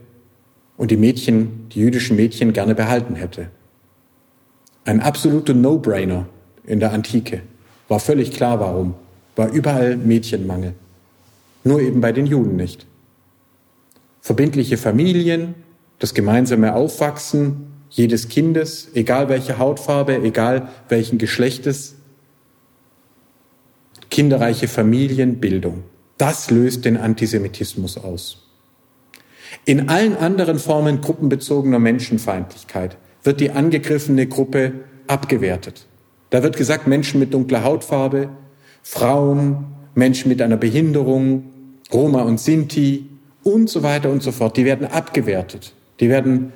[0.76, 3.48] und die Mädchen, die jüdischen Mädchen gerne behalten hätte.
[4.84, 6.26] Ein absoluter No-Brainer
[6.64, 7.42] in der Antike.
[7.88, 8.94] War völlig klar, warum.
[9.36, 10.74] War überall Mädchenmangel.
[11.64, 12.86] Nur eben bei den Juden nicht.
[14.22, 15.56] Verbindliche Familien,
[15.98, 21.96] das gemeinsame Aufwachsen, jedes Kindes, egal welche Hautfarbe, egal welchen Geschlechtes,
[24.10, 25.82] kinderreiche Familienbildung.
[26.18, 28.48] Das löst den Antisemitismus aus.
[29.64, 34.72] In allen anderen Formen gruppenbezogener Menschenfeindlichkeit wird die angegriffene Gruppe
[35.08, 35.86] abgewertet.
[36.30, 38.28] Da wird gesagt, Menschen mit dunkler Hautfarbe,
[38.82, 39.66] Frauen,
[39.96, 41.50] Menschen mit einer Behinderung,
[41.92, 43.11] Roma und Sinti
[43.44, 45.74] und so weiter und so fort, die werden abgewertet.
[46.00, 46.52] Die werden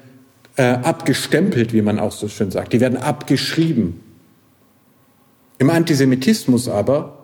[0.57, 2.73] äh, abgestempelt, wie man auch so schön sagt.
[2.73, 4.01] Die werden abgeschrieben.
[5.59, 7.17] Im Antisemitismus aber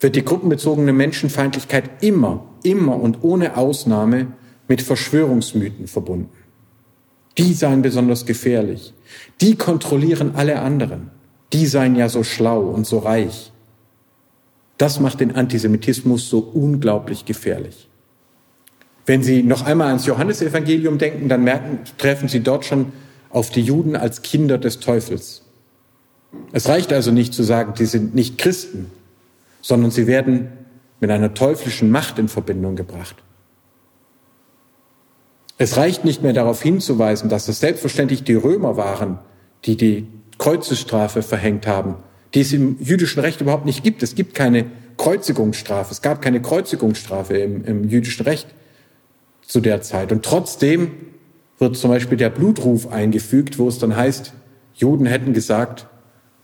[0.00, 4.28] wird die gruppenbezogene Menschenfeindlichkeit immer, immer und ohne Ausnahme
[4.68, 6.30] mit Verschwörungsmythen verbunden.
[7.38, 8.92] Die seien besonders gefährlich.
[9.40, 11.10] Die kontrollieren alle anderen.
[11.52, 13.52] Die seien ja so schlau und so reich.
[14.78, 17.88] Das macht den Antisemitismus so unglaublich gefährlich.
[19.06, 22.92] Wenn Sie noch einmal ans Johannesevangelium denken, dann merken, treffen Sie dort schon
[23.30, 25.42] auf die Juden als Kinder des Teufels.
[26.52, 28.90] Es reicht also nicht zu sagen, die sind nicht Christen,
[29.60, 30.48] sondern sie werden
[31.00, 33.16] mit einer teuflischen Macht in Verbindung gebracht.
[35.58, 39.18] Es reicht nicht mehr darauf hinzuweisen, dass es selbstverständlich die Römer waren,
[39.64, 40.06] die die
[40.38, 41.96] Kreuzesstrafe verhängt haben,
[42.34, 44.02] die es im jüdischen Recht überhaupt nicht gibt.
[44.02, 45.92] Es gibt keine Kreuzigungsstrafe.
[45.92, 48.48] Es gab keine Kreuzigungsstrafe im, im jüdischen Recht
[49.52, 50.12] zu der Zeit.
[50.12, 50.92] Und trotzdem
[51.58, 54.32] wird zum Beispiel der Blutruf eingefügt, wo es dann heißt,
[54.72, 55.86] Juden hätten gesagt,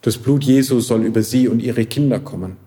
[0.02, 2.58] das Blut Jesu soll über sie und ihre Kinder kommen.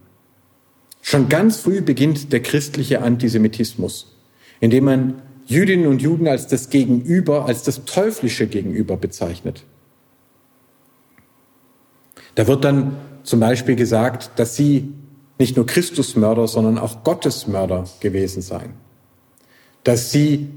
[1.04, 4.18] Schon ganz früh beginnt der christliche Antisemitismus,
[4.60, 9.64] indem man Jüdinnen und Juden als das Gegenüber, als das teuflische Gegenüber bezeichnet.
[12.34, 14.92] Da wird dann zum Beispiel gesagt, dass sie
[15.38, 18.74] nicht nur Christusmörder, sondern auch Gottesmörder gewesen seien.
[19.84, 20.50] Dass sie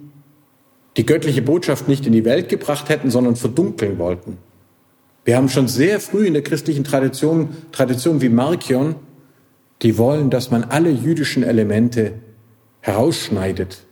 [0.97, 4.39] die göttliche Botschaft nicht in die Welt gebracht hätten, sondern verdunkeln wollten.
[5.25, 8.97] Wir haben schon sehr früh in der christlichen Tradition, Tradition wie Markion,
[9.83, 12.12] die wollen, dass man alle jüdischen Elemente
[12.81, 13.85] herausschneidet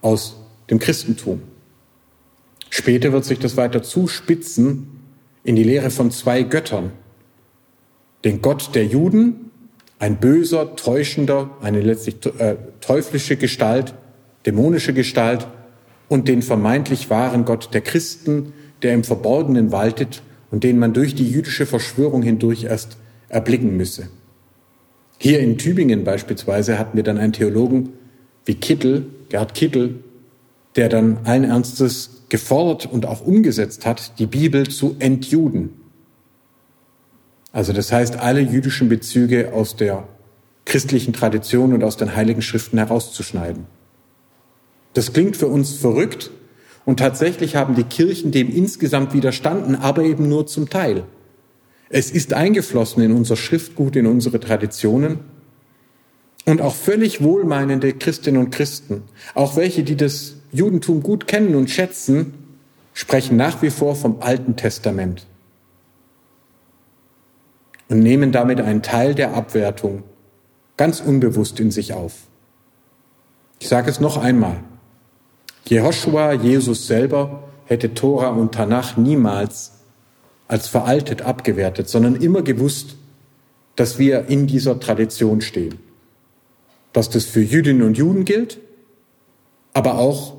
[0.00, 0.40] aus
[0.70, 1.42] dem Christentum.
[2.70, 4.88] Später wird sich das weiter zuspitzen
[5.42, 6.92] in die Lehre von zwei Göttern.
[8.24, 9.50] Den Gott der Juden,
[9.98, 13.94] ein böser, täuschender, eine letztlich äh, teuflische Gestalt,
[14.46, 15.46] dämonische Gestalt
[16.08, 21.14] und den vermeintlich wahren Gott der Christen, der im Verborgenen waltet und den man durch
[21.14, 24.08] die jüdische Verschwörung hindurch erst erblicken müsse.
[25.18, 27.90] Hier in Tübingen beispielsweise hatten wir dann einen Theologen
[28.44, 29.96] wie Kittel, Gerd Kittel,
[30.76, 35.70] der dann allen Ernstes gefordert und auch umgesetzt hat, die Bibel zu entjuden.
[37.52, 40.08] Also das heißt, alle jüdischen Bezüge aus der
[40.64, 43.66] christlichen Tradition und aus den heiligen Schriften herauszuschneiden.
[44.94, 46.30] Das klingt für uns verrückt
[46.84, 51.04] und tatsächlich haben die Kirchen dem insgesamt widerstanden, aber eben nur zum Teil.
[51.90, 55.20] Es ist eingeflossen in unser Schriftgut, in unsere Traditionen
[56.44, 59.02] und auch völlig wohlmeinende Christinnen und Christen,
[59.34, 62.34] auch welche, die das Judentum gut kennen und schätzen,
[62.92, 65.26] sprechen nach wie vor vom Alten Testament
[67.88, 70.04] und nehmen damit einen Teil der Abwertung
[70.76, 72.14] ganz unbewusst in sich auf.
[73.60, 74.62] Ich sage es noch einmal.
[75.66, 79.72] Jehoshua, Jesus selber, hätte Tora und Tanach niemals
[80.46, 82.96] als veraltet abgewertet, sondern immer gewusst,
[83.76, 85.78] dass wir in dieser Tradition stehen
[86.94, 88.58] dass das für Jüdinnen und Juden gilt,
[89.74, 90.34] aber auch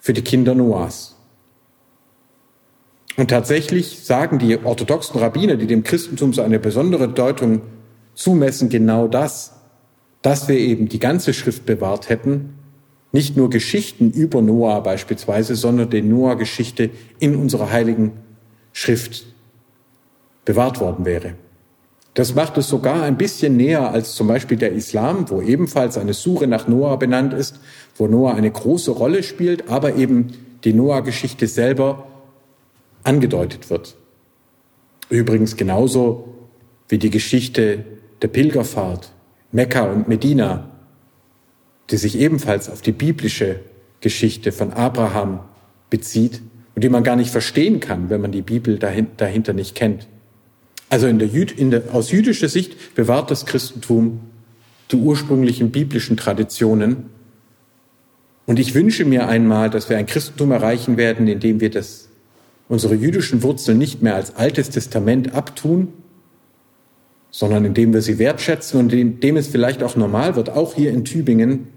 [0.00, 1.16] für die Kinder Noahs.
[3.16, 7.62] Und tatsächlich sagen die orthodoxen Rabbiner, die dem Christentum so eine besondere Deutung
[8.14, 9.60] zumessen, genau das,
[10.22, 12.54] dass wir eben die ganze Schrift bewahrt hätten,
[13.12, 18.12] nicht nur Geschichten über Noah beispielsweise, sondern die Noah-Geschichte in unserer heiligen
[18.72, 19.26] Schrift
[20.44, 21.34] bewahrt worden wäre.
[22.14, 26.12] Das macht es sogar ein bisschen näher als zum Beispiel der Islam, wo ebenfalls eine
[26.12, 27.60] Suche nach Noah benannt ist,
[27.96, 30.32] wo Noah eine große Rolle spielt, aber eben
[30.64, 32.06] die Noah-Geschichte selber
[33.04, 33.96] angedeutet wird.
[35.08, 36.34] Übrigens genauso
[36.88, 37.84] wie die Geschichte
[38.22, 39.12] der Pilgerfahrt
[39.52, 40.70] Mekka und Medina,
[41.90, 43.60] die sich ebenfalls auf die biblische
[44.00, 45.40] Geschichte von Abraham
[45.90, 46.40] bezieht
[46.74, 50.06] und die man gar nicht verstehen kann, wenn man die Bibel dahinter nicht kennt.
[50.88, 54.20] Also in der, Jüd, in der, aus jüdischer Sicht bewahrt das Christentum
[54.90, 57.04] die ursprünglichen biblischen Traditionen.
[58.46, 62.08] Und ich wünsche mir einmal, dass wir ein Christentum erreichen werden, in dem wir das,
[62.68, 65.92] unsere jüdischen Wurzeln nicht mehr als altes Testament abtun,
[67.30, 71.04] sondern indem wir sie wertschätzen und indem es vielleicht auch normal wird, auch hier in
[71.04, 71.68] Tübingen,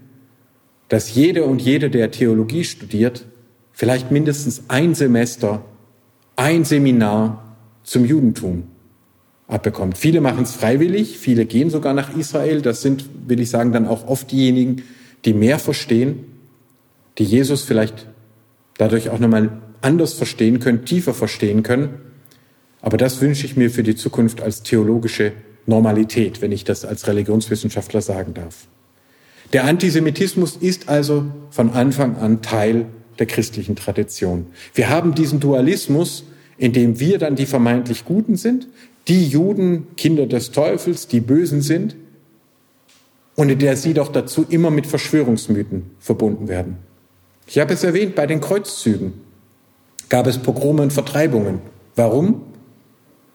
[0.88, 3.26] dass jede und jede, der Theologie studiert,
[3.72, 5.64] vielleicht mindestens ein Semester,
[6.36, 8.64] ein Seminar zum Judentum
[9.46, 9.98] abbekommt.
[9.98, 12.62] Viele machen es freiwillig, viele gehen sogar nach Israel.
[12.62, 14.82] Das sind, will ich sagen, dann auch oft diejenigen,
[15.24, 16.24] die mehr verstehen,
[17.18, 18.06] die Jesus vielleicht
[18.78, 21.90] dadurch auch nochmal anders verstehen können, tiefer verstehen können.
[22.80, 25.32] Aber das wünsche ich mir für die Zukunft als theologische
[25.66, 28.66] Normalität, wenn ich das als Religionswissenschaftler sagen darf.
[29.52, 32.86] Der Antisemitismus ist also von Anfang an Teil
[33.18, 34.46] der christlichen Tradition.
[34.74, 36.24] Wir haben diesen Dualismus,
[36.58, 38.68] in dem wir dann die vermeintlich Guten sind,
[39.08, 41.94] die Juden Kinder des Teufels, die Bösen sind,
[43.36, 46.76] und in der sie doch dazu immer mit Verschwörungsmythen verbunden werden.
[47.46, 49.12] Ich habe es erwähnt, bei den Kreuzzügen
[50.08, 51.58] gab es Pogrome und Vertreibungen.
[51.96, 52.42] Warum?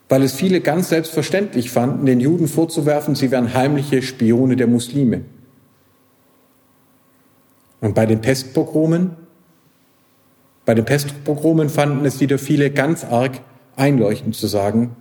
[0.07, 5.21] Weil es viele ganz selbstverständlich fanden, den Juden vorzuwerfen, sie wären heimliche Spione der Muslime.
[7.81, 9.11] Und bei den Pestpogromen,
[10.65, 13.41] bei den Pestpogromen fanden es wieder viele ganz arg
[13.75, 14.95] einleuchtend zu sagen,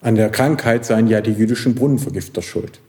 [0.00, 2.80] an der Krankheit seien ja die jüdischen Brunnenvergifter schuld.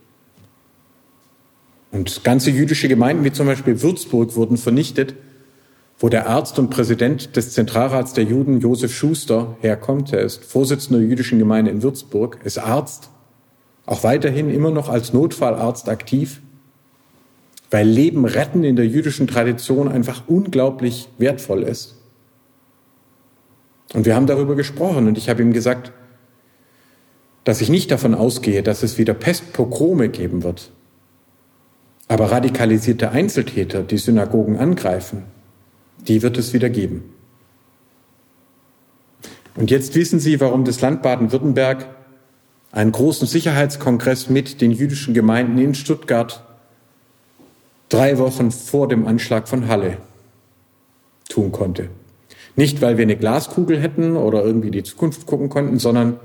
[1.90, 5.14] Und ganze jüdische Gemeinden, wie zum Beispiel Würzburg, wurden vernichtet,
[5.98, 10.12] wo der Arzt und Präsident des Zentralrats der Juden, Josef Schuster, herkommt.
[10.12, 13.08] Er ist Vorsitzender der jüdischen Gemeinde in Würzburg, ist Arzt,
[13.86, 16.42] auch weiterhin immer noch als Notfallarzt aktiv,
[17.70, 21.96] weil Leben retten in der jüdischen Tradition einfach unglaublich wertvoll ist.
[23.94, 25.92] Und wir haben darüber gesprochen und ich habe ihm gesagt,
[27.44, 30.70] dass ich nicht davon ausgehe, dass es wieder Pestpogrome geben wird.
[32.08, 35.24] Aber radikalisierte Einzeltäter, die Synagogen angreifen,
[36.06, 37.04] die wird es wieder geben.
[39.56, 41.88] Und jetzt wissen Sie, warum das Land Baden-Württemberg
[42.72, 46.45] einen großen Sicherheitskongress mit den jüdischen Gemeinden in Stuttgart
[47.88, 49.98] drei Wochen vor dem Anschlag von Halle
[51.28, 51.88] tun konnte.
[52.56, 56.18] Nicht, weil wir eine Glaskugel hätten oder irgendwie die Zukunft gucken konnten, sondern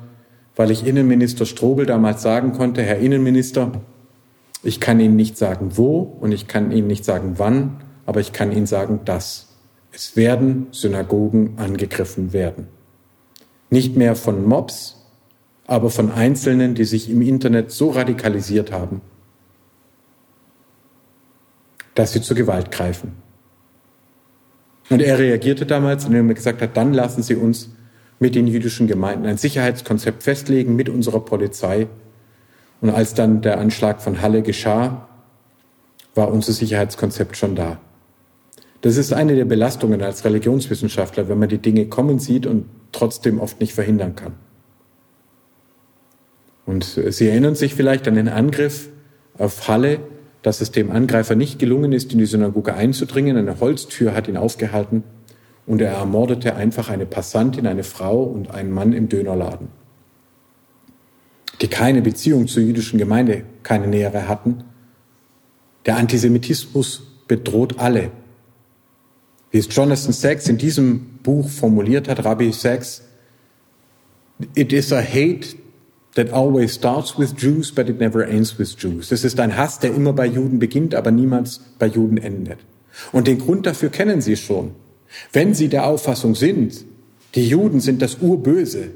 [0.56, 3.72] weil ich Innenminister Strobel damals sagen konnte, Herr Innenminister,
[4.64, 8.32] ich kann Ihnen nicht sagen, wo und ich kann Ihnen nicht sagen, wann, aber ich
[8.34, 9.48] kann Ihnen sagen, dass.
[9.94, 12.68] Es werden Synagogen angegriffen werden.
[13.70, 15.06] Nicht mehr von Mobs,
[15.68, 19.02] aber von Einzelnen, die sich im Internet so radikalisiert haben,
[22.02, 23.12] dass sie zur Gewalt greifen.
[24.90, 27.70] Und er reagierte damals, indem er gesagt hat, dann lassen Sie uns
[28.18, 31.88] mit den jüdischen Gemeinden ein Sicherheitskonzept festlegen mit unserer Polizei.
[32.82, 35.08] Und als dann der Anschlag von Halle geschah,
[36.16, 37.80] war unser Sicherheitskonzept schon da.
[38.82, 43.40] Das ist eine der Belastungen als Religionswissenschaftler, wenn man die Dinge kommen sieht und trotzdem
[43.40, 44.34] oft nicht verhindern kann.
[46.66, 48.90] Und Sie erinnern sich vielleicht an den Angriff
[49.38, 50.00] auf Halle,
[50.42, 53.38] dass es dem Angreifer nicht gelungen ist, in die Synagoge einzudringen.
[53.38, 55.04] Eine Holztür hat ihn aufgehalten
[55.66, 59.68] und er ermordete einfach eine Passantin, eine Frau und einen Mann im Dönerladen,
[61.62, 64.64] die keine Beziehung zur jüdischen Gemeinde, keine nähere hatten.
[65.86, 68.12] Der Antisemitismus bedroht alle.
[69.52, 73.04] Wie es Jonathan Sachs in diesem Buch formuliert hat, Rabbi Sachs,
[74.56, 75.61] it is a hate
[76.16, 79.12] that always starts with Jews, but it never ends with Jews.
[79.12, 82.60] Es ist ein Hass, der immer bei Juden beginnt, aber niemals bei Juden endet.
[83.12, 84.72] Und den Grund dafür kennen Sie schon.
[85.32, 86.86] Wenn Sie der Auffassung sind,
[87.36, 88.92] die Juden sind das Urböse,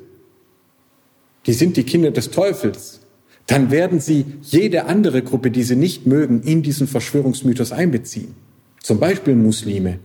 [1.45, 3.01] die sind die Kinder des Teufels,
[3.47, 8.36] dann werden Sie jede andere Gruppe, die Sie nicht mögen, in diesen Verschwörungsmythos einbeziehen.
[8.82, 9.99] Zum Beispiel Muslime,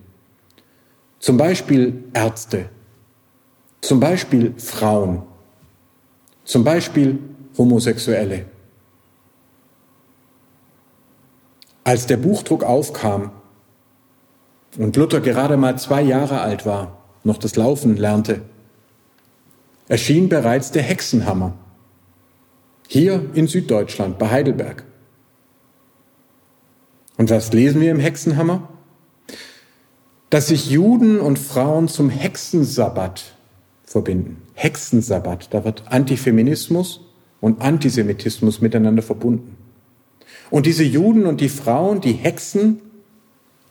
[1.19, 2.67] zum Beispiel Ärzte,
[3.81, 5.23] zum Beispiel Frauen,
[6.51, 7.21] zum Beispiel
[7.57, 8.45] Homosexuelle.
[11.85, 13.31] Als der Buchdruck aufkam,
[14.77, 18.43] und Luther gerade mal zwei Jahre alt war, noch das Laufen lernte,
[19.87, 21.55] erschien bereits der Hexenhammer.
[22.89, 24.83] Hier in Süddeutschland, bei Heidelberg.
[27.17, 28.69] Und was lesen wir im Hexenhammer?
[30.31, 33.37] Dass sich Juden und Frauen zum Hexensabbat
[33.85, 34.43] verbinden.
[34.63, 37.01] Hexensabbat, da wird Antifeminismus
[37.41, 39.57] und Antisemitismus miteinander verbunden.
[40.51, 42.83] Und diese Juden und die Frauen, die Hexen,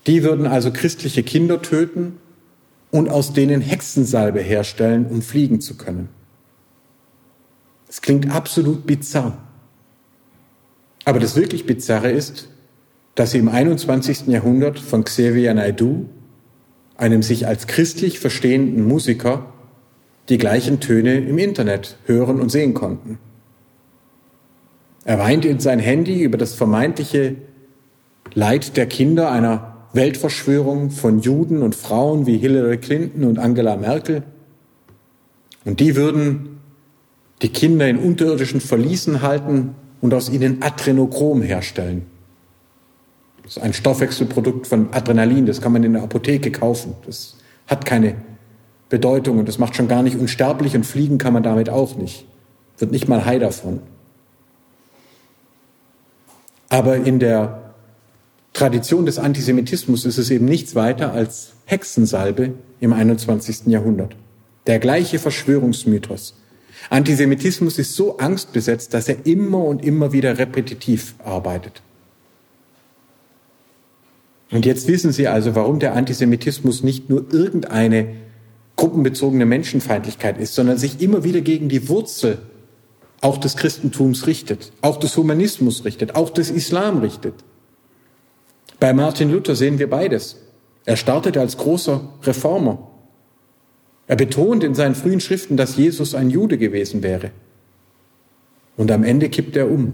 [0.08, 2.18] die würden also christliche Kinder töten
[2.90, 6.10] und aus denen Hexensalbe herstellen, um fliegen zu können.
[7.88, 9.38] Es klingt absolut bizarr.
[11.06, 12.50] Aber das wirklich Bizarre ist,
[13.14, 14.26] dass sie im 21.
[14.28, 16.06] Jahrhundert von Xavier Naidoo,
[16.98, 19.54] einem sich als christlich verstehenden Musiker,
[20.30, 23.18] die gleichen Töne im Internet hören und sehen konnten.
[25.04, 27.36] Er weint in sein Handy über das vermeintliche
[28.34, 34.24] Leid der Kinder einer Weltverschwörung von Juden und Frauen wie Hillary Clinton und Angela Merkel.
[35.66, 36.60] Und die würden
[37.42, 42.06] die Kinder in unterirdischen Verließen halten und aus ihnen Adrenochrom herstellen.
[43.44, 46.94] Das ist ein Stoffwechselprodukt von Adrenalin, das kann man in der Apotheke kaufen.
[47.08, 48.16] Das hat keine
[48.90, 52.26] Bedeutung und das macht schon gar nicht unsterblich und fliegen kann man damit auch nicht.
[52.78, 53.82] Wird nicht mal high davon.
[56.70, 57.74] Aber in der
[58.54, 63.68] Tradition des Antisemitismus ist es eben nichts weiter als Hexensalbe im 21.
[63.68, 64.16] Jahrhundert.
[64.68, 66.36] Der gleiche Verschwörungsmythos.
[66.90, 71.82] Antisemitismus ist so angstbesetzt, dass er immer und immer wieder repetitiv arbeitet.
[74.52, 78.08] Und jetzt wissen Sie also, warum der Antisemitismus nicht nur irgendeine
[78.80, 82.38] gruppenbezogene Menschenfeindlichkeit ist, sondern sich immer wieder gegen die Wurzel
[83.20, 87.34] auch des Christentums richtet, auch des Humanismus richtet, auch des Islam richtet.
[88.80, 90.38] Bei Martin Luther sehen wir beides.
[90.86, 92.90] Er startete als großer Reformer.
[94.08, 97.32] Er betont in seinen frühen Schriften, dass Jesus ein Jude gewesen wäre.
[98.78, 99.92] Und am Ende kippt er um.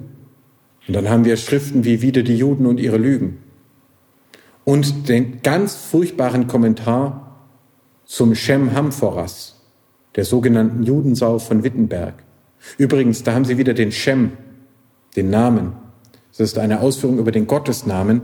[0.88, 3.40] Und dann haben wir Schriften wie Wieder die Juden und ihre Lügen.
[4.64, 7.25] Und den ganz furchtbaren Kommentar
[8.06, 9.62] zum Shem Hamphoras,
[10.16, 12.16] der sogenannten Judensau von Wittenberg.
[12.78, 14.34] Übrigens, da haben Sie wieder den Shem,
[15.16, 15.74] den Namen.
[16.32, 18.22] Das ist eine Ausführung über den Gottesnamen.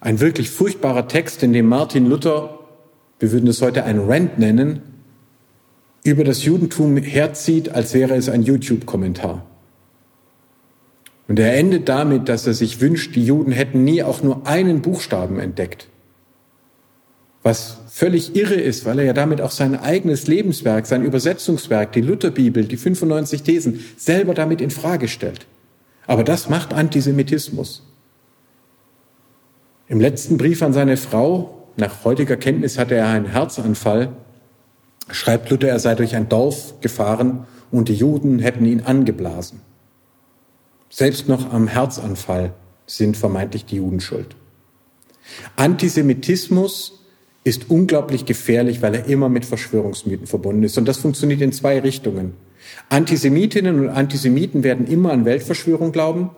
[0.00, 2.58] Ein wirklich furchtbarer Text, in dem Martin Luther,
[3.18, 4.82] wir würden es heute ein Rant nennen,
[6.04, 9.44] über das Judentum herzieht, als wäre es ein YouTube-Kommentar.
[11.26, 14.80] Und er endet damit, dass er sich wünscht, die Juden hätten nie auch nur einen
[14.80, 15.88] Buchstaben entdeckt.
[17.48, 22.02] Was völlig irre ist, weil er ja damit auch sein eigenes Lebenswerk, sein Übersetzungswerk, die
[22.02, 25.46] Lutherbibel, die 95 Thesen selber damit in Frage stellt.
[26.06, 27.86] Aber das macht Antisemitismus.
[29.86, 34.10] Im letzten Brief an seine Frau, nach heutiger Kenntnis hatte er einen Herzanfall,
[35.10, 39.62] schreibt Luther, er sei durch ein Dorf gefahren und die Juden hätten ihn angeblasen.
[40.90, 42.52] Selbst noch am Herzanfall
[42.84, 44.36] sind vermeintlich die Juden schuld.
[45.56, 46.98] Antisemitismus
[47.44, 50.76] ist unglaublich gefährlich, weil er immer mit Verschwörungsmythen verbunden ist.
[50.76, 52.34] Und das funktioniert in zwei Richtungen.
[52.88, 56.30] Antisemitinnen und Antisemiten werden immer an Weltverschwörung glauben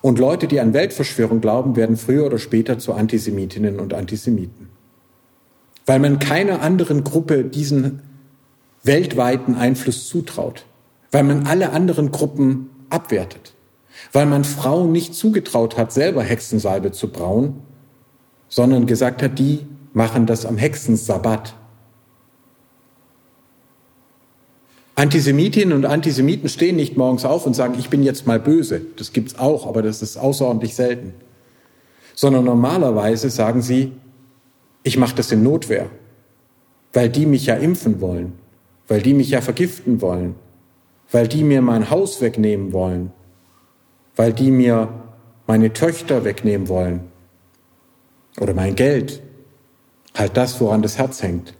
[0.00, 4.68] und Leute, die an Weltverschwörung glauben, werden früher oder später zu Antisemitinnen und Antisemiten.
[5.86, 8.02] Weil man keiner anderen Gruppe diesen
[8.84, 10.64] weltweiten Einfluss zutraut.
[11.10, 13.54] Weil man alle anderen Gruppen abwertet.
[14.12, 17.54] Weil man Frauen nicht zugetraut hat, selber Hexensalbe zu brauen,
[18.48, 19.66] sondern gesagt hat, die
[19.98, 21.54] machen das am Hexensabbat.
[24.94, 28.80] Antisemitinnen und Antisemiten stehen nicht morgens auf und sagen, ich bin jetzt mal böse.
[28.96, 31.14] Das gibt's auch, aber das ist außerordentlich selten.
[32.14, 33.90] Sondern normalerweise sagen sie,
[34.84, 35.90] ich mache das in Notwehr,
[36.92, 38.34] weil die mich ja impfen wollen,
[38.86, 40.36] weil die mich ja vergiften wollen,
[41.10, 43.12] weil die mir mein Haus wegnehmen wollen,
[44.14, 44.90] weil die mir
[45.48, 47.00] meine Töchter wegnehmen wollen
[48.38, 49.22] oder mein Geld
[50.18, 51.54] halt das, woran das Herz hängt.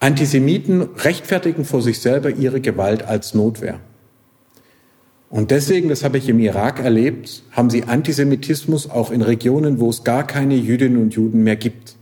[0.00, 3.78] Antisemiten rechtfertigen vor sich selber ihre Gewalt als Notwehr.
[5.30, 9.88] Und deswegen, das habe ich im Irak erlebt, haben sie Antisemitismus auch in Regionen, wo
[9.88, 11.96] es gar keine Jüdinnen und Juden mehr gibt.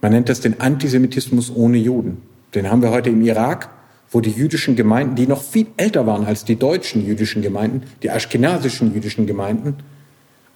[0.00, 2.18] Man nennt das den Antisemitismus ohne Juden.
[2.54, 3.70] Den haben wir heute im Irak,
[4.10, 8.10] wo die jüdischen Gemeinden, die noch viel älter waren als die deutschen jüdischen Gemeinden, die
[8.10, 9.76] aschkenasischen jüdischen Gemeinden,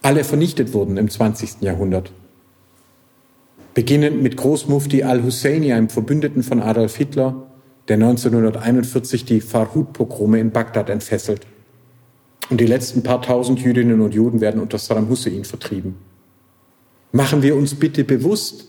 [0.02, 1.62] alle vernichtet wurden im 20.
[1.62, 2.12] Jahrhundert
[3.76, 7.46] beginnend mit Großmufti al-Husseini, einem Verbündeten von Adolf Hitler,
[7.88, 11.46] der 1941 die Farhud-Pogrome in Bagdad entfesselt.
[12.48, 15.96] Und die letzten paar tausend Jüdinnen und Juden werden unter Saddam Hussein vertrieben.
[17.12, 18.66] Machen wir uns bitte bewusst,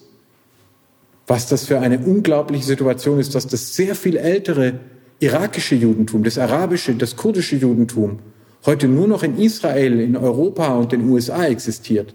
[1.26, 4.82] was das für eine unglaubliche Situation ist, dass das sehr viel ältere
[5.22, 8.20] irakische Judentum, das arabische, das kurdische Judentum
[8.66, 12.14] heute nur noch in Israel, in Europa und den USA existiert.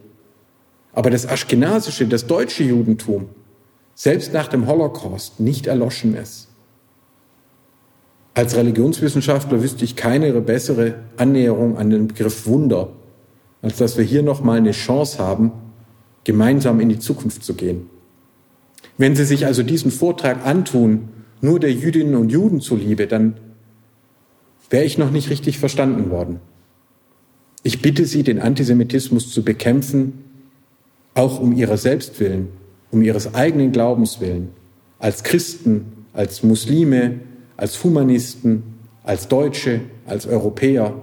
[0.92, 3.28] Aber das aschkenasische, das deutsche Judentum,
[3.94, 6.48] selbst nach dem Holocaust nicht erloschen ist.
[8.34, 12.92] Als Religionswissenschaftler wüsste ich keine bessere Annäherung an den Begriff Wunder,
[13.60, 15.52] als dass wir hier nochmal eine Chance haben,
[16.24, 17.90] gemeinsam in die Zukunft zu gehen.
[18.96, 21.08] Wenn Sie sich also diesen Vortrag antun,
[21.40, 23.36] nur der Jüdinnen und Juden zuliebe, dann
[24.70, 26.40] wäre ich noch nicht richtig verstanden worden.
[27.62, 30.24] Ich bitte Sie, den Antisemitismus zu bekämpfen,
[31.14, 32.48] auch um ihrer selbst willen,
[32.90, 34.50] um ihres eigenen Glaubens willen,
[34.98, 37.20] als Christen, als Muslime,
[37.56, 38.62] als Humanisten,
[39.02, 40.94] als Deutsche, als Europäer.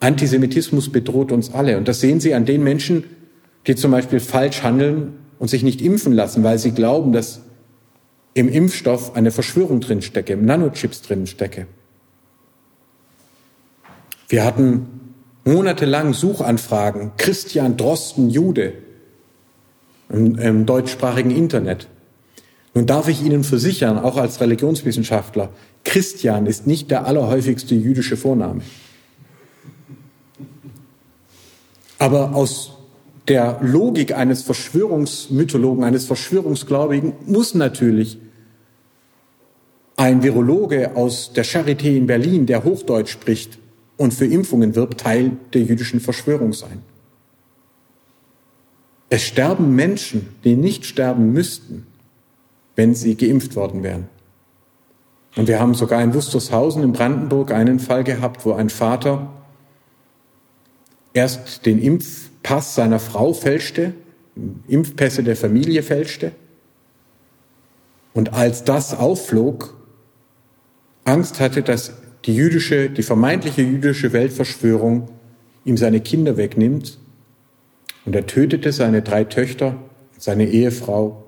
[0.00, 1.78] Antisemitismus bedroht uns alle.
[1.78, 3.04] Und das sehen Sie an den Menschen,
[3.66, 7.40] die zum Beispiel falsch handeln und sich nicht impfen lassen, weil sie glauben, dass
[8.34, 11.66] im Impfstoff eine Verschwörung drinstecke, im Nanochips drinstecke.
[14.28, 14.86] Wir hatten
[15.44, 18.74] monatelang Suchanfragen, Christian Drosten Jude
[20.08, 21.88] im, im deutschsprachigen Internet.
[22.74, 25.50] Nun darf ich Ihnen versichern, auch als Religionswissenschaftler,
[25.84, 28.62] Christian ist nicht der allerhäufigste jüdische Vorname.
[31.98, 32.72] Aber aus
[33.28, 38.18] der Logik eines Verschwörungsmythologen, eines Verschwörungsgläubigen muss natürlich
[39.96, 43.58] ein Virologe aus der Charité in Berlin, der Hochdeutsch spricht
[43.96, 46.82] und für Impfungen wirbt, Teil der jüdischen Verschwörung sein.
[49.08, 51.86] Es sterben Menschen, die nicht sterben müssten,
[52.74, 54.08] wenn sie geimpft worden wären.
[55.36, 59.32] Und wir haben sogar in Wustershausen in Brandenburg einen Fall gehabt, wo ein Vater
[61.12, 63.94] erst den Impfpass seiner Frau fälschte,
[64.66, 66.32] Impfpässe der Familie fälschte.
[68.12, 69.74] Und als das aufflog,
[71.04, 71.92] Angst hatte, dass
[72.26, 75.08] die jüdische, die vermeintliche jüdische Weltverschwörung
[75.64, 76.98] ihm seine Kinder wegnimmt.
[78.04, 79.76] Und er tötete seine drei Töchter,
[80.18, 81.24] seine Ehefrau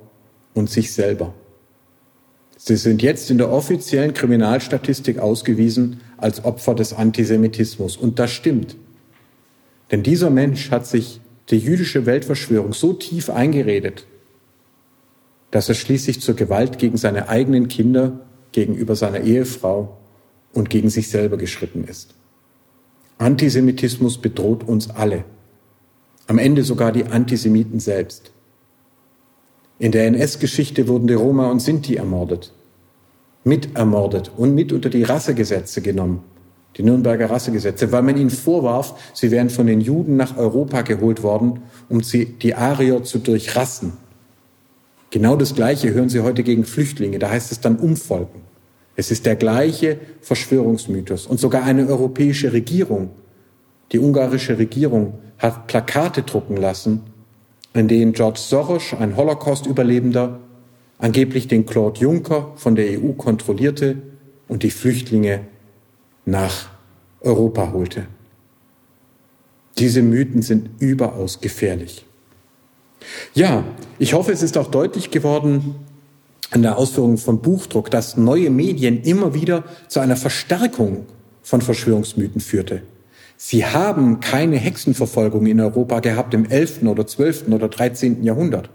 [0.54, 1.34] und sich selber.
[2.56, 7.96] Sie sind jetzt in der offiziellen Kriminalstatistik ausgewiesen als Opfer des Antisemitismus.
[7.96, 8.76] Und das stimmt.
[9.90, 11.20] Denn dieser Mensch hat sich
[11.50, 14.06] die jüdische Weltverschwörung so tief eingeredet,
[15.50, 18.20] dass er schließlich zur Gewalt gegen seine eigenen Kinder,
[18.52, 19.96] gegenüber seiner Ehefrau
[20.56, 22.14] und gegen sich selber geschritten ist.
[23.18, 25.24] Antisemitismus bedroht uns alle.
[26.26, 28.32] Am Ende sogar die Antisemiten selbst.
[29.78, 32.52] In der NS-Geschichte wurden die Roma und Sinti ermordet,
[33.44, 36.24] mit ermordet und mit unter die Rassegesetze genommen
[36.76, 41.22] die Nürnberger Rassegesetze, weil man ihnen vorwarf, sie wären von den Juden nach Europa geholt
[41.22, 43.94] worden, um sie, die Arier zu durchrassen.
[45.10, 47.18] Genau das Gleiche hören Sie heute gegen Flüchtlinge.
[47.18, 48.42] Da heißt es dann umfolgen.
[48.96, 51.26] Es ist der gleiche Verschwörungsmythos.
[51.26, 53.10] Und sogar eine europäische Regierung,
[53.92, 57.02] die ungarische Regierung, hat Plakate drucken lassen,
[57.74, 60.40] in denen George Soros, ein Holocaust-Überlebender,
[60.98, 63.98] angeblich den Claude Juncker von der EU kontrollierte
[64.48, 65.40] und die Flüchtlinge
[66.24, 66.70] nach
[67.20, 68.06] Europa holte.
[69.76, 72.06] Diese Mythen sind überaus gefährlich.
[73.34, 73.64] Ja,
[73.98, 75.74] ich hoffe, es ist auch deutlich geworden
[76.50, 81.06] an der Ausführung von Buchdruck, dass neue Medien immer wieder zu einer Verstärkung
[81.42, 82.82] von Verschwörungsmythen führte.
[83.36, 86.82] Sie haben keine Hexenverfolgung in Europa gehabt im 11.
[86.84, 87.48] oder 12.
[87.48, 88.24] oder 13.
[88.24, 88.70] Jahrhundert,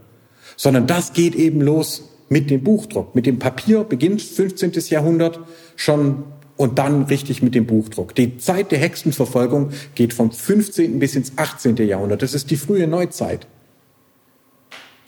[0.56, 3.16] sondern das geht eben los mit dem Buchdruck.
[3.16, 4.72] Mit dem Papier beginnt 15.
[4.90, 5.40] Jahrhundert
[5.76, 6.24] schon
[6.58, 8.14] und dann richtig mit dem Buchdruck.
[8.14, 11.00] Die Zeit der Hexenverfolgung geht vom 15.
[11.00, 11.76] bis ins 18.
[11.78, 12.22] Jahrhundert.
[12.22, 13.48] Das ist die frühe Neuzeit.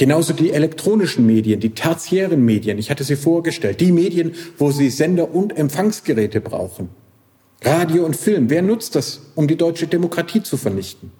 [0.03, 2.77] Genauso die elektronischen Medien, die tertiären Medien.
[2.77, 3.79] Ich hatte sie vorgestellt.
[3.79, 6.89] Die Medien, wo sie Sender und Empfangsgeräte brauchen.
[7.63, 8.49] Radio und Film.
[8.49, 11.13] Wer nutzt das, um die deutsche Demokratie zu vernichten?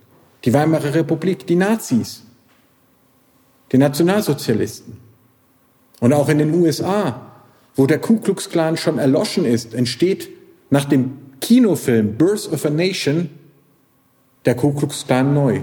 [0.43, 2.23] Die Weimarer Republik, die Nazis,
[3.71, 4.97] die Nationalsozialisten.
[6.01, 7.33] Und auch in den USA
[7.75, 10.29] wo der Ku Klux Klan schon erloschen ist, entsteht
[10.69, 13.29] nach dem Kinofilm Birth of a Nation
[14.45, 15.61] der Ku Klux Klan neu.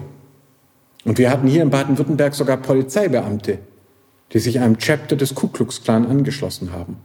[1.05, 3.59] Und wir hatten hier in Baden-Württemberg sogar Polizeibeamte,
[4.33, 6.99] die sich einem Chapter des Ku Klux Klan angeschlossen haben.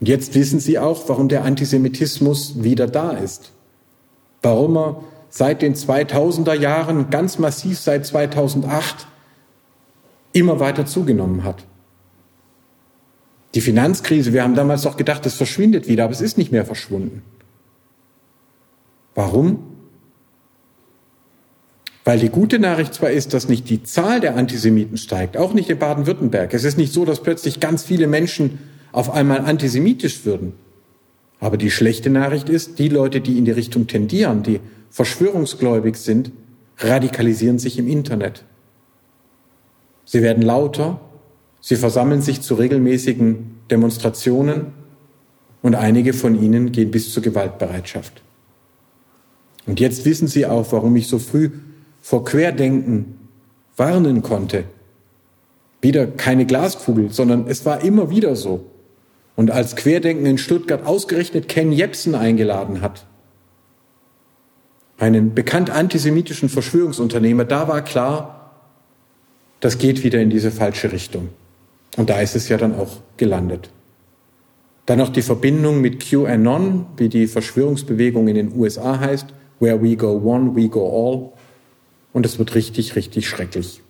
[0.00, 3.52] Und jetzt wissen Sie auch, warum der Antisemitismus wieder da ist.
[4.42, 9.06] Warum er seit den 2000er Jahren ganz massiv seit 2008
[10.32, 11.64] immer weiter zugenommen hat.
[13.54, 16.64] Die Finanzkrise, wir haben damals doch gedacht, es verschwindet wieder, aber es ist nicht mehr
[16.64, 17.22] verschwunden.
[19.14, 19.69] Warum?
[22.04, 25.68] Weil die gute Nachricht zwar ist, dass nicht die Zahl der Antisemiten steigt, auch nicht
[25.68, 26.54] in Baden-Württemberg.
[26.54, 28.58] Es ist nicht so, dass plötzlich ganz viele Menschen
[28.92, 30.54] auf einmal antisemitisch würden.
[31.40, 34.60] Aber die schlechte Nachricht ist, die Leute, die in die Richtung tendieren, die
[34.90, 36.32] verschwörungsgläubig sind,
[36.78, 38.44] radikalisieren sich im Internet.
[40.04, 41.00] Sie werden lauter,
[41.62, 44.72] Sie versammeln sich zu regelmäßigen Demonstrationen
[45.62, 48.22] und einige von ihnen gehen bis zur Gewaltbereitschaft.
[49.66, 51.50] Und jetzt wissen Sie auch, warum ich so früh
[52.10, 53.28] vor Querdenken
[53.76, 54.64] warnen konnte.
[55.80, 58.66] Wieder keine Glaskugel, sondern es war immer wieder so.
[59.36, 63.06] Und als Querdenken in Stuttgart ausgerechnet Ken Jebsen eingeladen hat,
[64.98, 68.56] einen bekannt antisemitischen Verschwörungsunternehmer, da war klar,
[69.60, 71.28] das geht wieder in diese falsche Richtung.
[71.96, 73.70] Und da ist es ja dann auch gelandet.
[74.86, 79.28] Dann noch die Verbindung mit QAnon, wie die Verschwörungsbewegung in den USA heißt,
[79.60, 81.39] Where we go one, we go all.
[82.12, 83.82] Und es wird richtig, richtig schrecklich.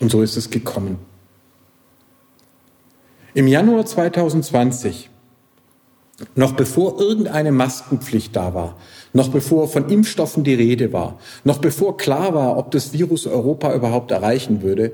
[0.00, 0.98] Und so ist es gekommen.
[3.34, 5.08] Im Januar 2020,
[6.34, 8.76] noch bevor irgendeine Maskenpflicht da war,
[9.12, 13.74] noch bevor von Impfstoffen die Rede war, noch bevor klar war, ob das Virus Europa
[13.74, 14.92] überhaupt erreichen würde,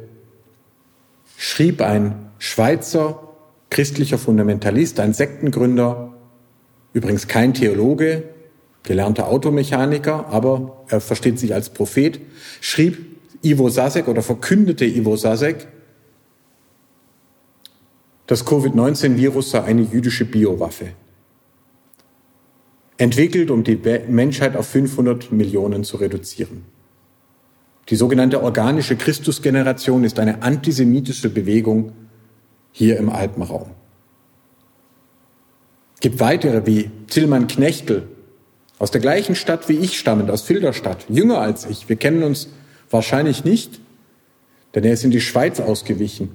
[1.37, 3.29] schrieb ein Schweizer
[3.71, 6.13] christlicher Fundamentalist, ein Sektengründer,
[6.93, 8.25] übrigens kein Theologe,
[8.83, 12.21] gelernter Automechaniker, aber er versteht sich als Prophet,
[12.61, 12.99] schrieb
[13.43, 15.69] Ivo Sasek oder verkündete Ivo Sasek,
[18.27, 20.89] das Covid-19-Virus sei eine jüdische Biowaffe
[22.99, 23.79] entwickelt, um die
[24.09, 26.65] Menschheit auf 500 Millionen zu reduzieren.
[27.89, 31.93] Die sogenannte organische Christusgeneration ist eine antisemitische Bewegung
[32.73, 33.71] hier im Alpenraum.
[35.95, 38.09] Es gibt weitere wie Tillmann Knechtel,
[38.79, 41.89] aus der gleichen Stadt wie ich stammend, aus Filderstadt, jünger als ich.
[41.89, 42.49] Wir kennen uns
[42.91, 43.81] wahrscheinlich nicht,
[44.75, 46.31] denn er ist in die Schweiz ausgewichen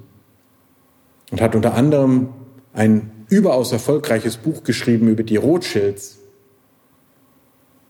[1.31, 2.29] und hat unter anderem
[2.73, 6.19] ein überaus erfolgreiches Buch geschrieben über die Rothschilds,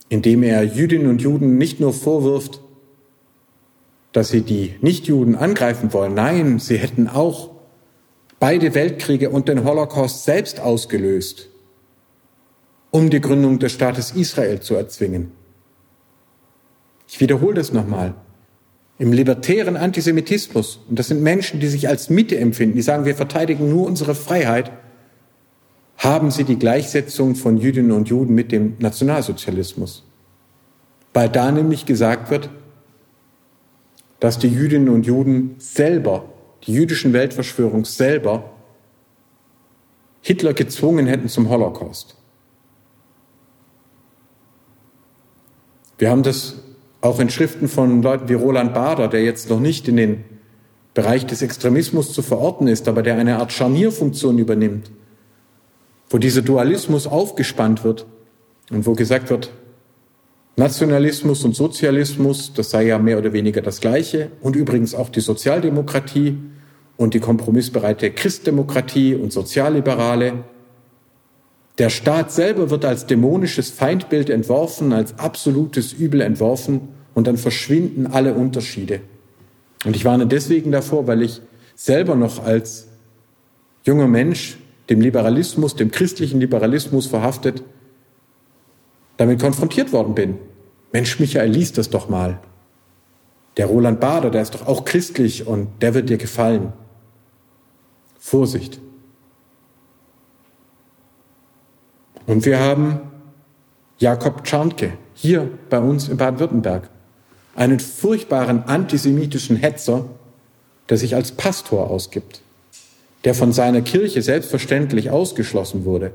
[0.08, 2.60] indem er Jüdinnen und Juden nicht nur vorwirft,
[4.12, 6.14] dass sie die Nichtjuden angreifen wollen.
[6.14, 7.50] Nein, sie hätten auch
[8.38, 11.48] beide Weltkriege und den Holocaust selbst ausgelöst,
[12.94, 15.32] um die Gründung des Staates Israel zu erzwingen.
[17.08, 18.14] Ich wiederhole das nochmal.
[18.98, 23.16] Im libertären Antisemitismus, und das sind Menschen, die sich als Mitte empfinden, die sagen, wir
[23.16, 24.70] verteidigen nur unsere Freiheit,
[25.96, 30.04] haben sie die Gleichsetzung von Jüdinnen und Juden mit dem Nationalsozialismus.
[31.12, 32.48] Weil da nämlich gesagt wird,
[34.20, 36.26] dass die Jüdinnen und Juden selber,
[36.64, 38.52] die jüdischen Weltverschwörung selber,
[40.20, 42.18] Hitler gezwungen hätten zum Holocaust.
[45.98, 46.56] Wir haben das
[47.00, 50.24] auch in Schriften von Leuten wie Roland Bader, der jetzt noch nicht in den
[50.94, 54.90] Bereich des Extremismus zu verorten ist, aber der eine Art Scharnierfunktion übernimmt
[56.14, 58.06] wo dieser Dualismus aufgespannt wird
[58.70, 59.50] und wo gesagt wird,
[60.56, 65.20] Nationalismus und Sozialismus, das sei ja mehr oder weniger das Gleiche und übrigens auch die
[65.20, 66.38] Sozialdemokratie
[66.96, 70.44] und die kompromissbereite Christdemokratie und Sozialliberale.
[71.78, 78.06] Der Staat selber wird als dämonisches Feindbild entworfen, als absolutes Übel entworfen und dann verschwinden
[78.06, 79.00] alle Unterschiede.
[79.84, 81.40] Und ich warne deswegen davor, weil ich
[81.74, 82.88] selber noch als
[83.84, 87.62] junger Mensch dem Liberalismus, dem christlichen Liberalismus verhaftet,
[89.16, 90.38] damit konfrontiert worden bin.
[90.92, 92.38] Mensch, Michael, lies das doch mal.
[93.56, 96.72] Der Roland Bader, der ist doch auch christlich und der wird dir gefallen.
[98.18, 98.80] Vorsicht.
[102.26, 103.00] Und wir haben
[103.98, 106.88] Jakob Czarnke hier bei uns in Baden-Württemberg,
[107.54, 110.06] einen furchtbaren antisemitischen Hetzer,
[110.88, 112.42] der sich als Pastor ausgibt.
[113.24, 116.12] Der von seiner Kirche selbstverständlich ausgeschlossen wurde,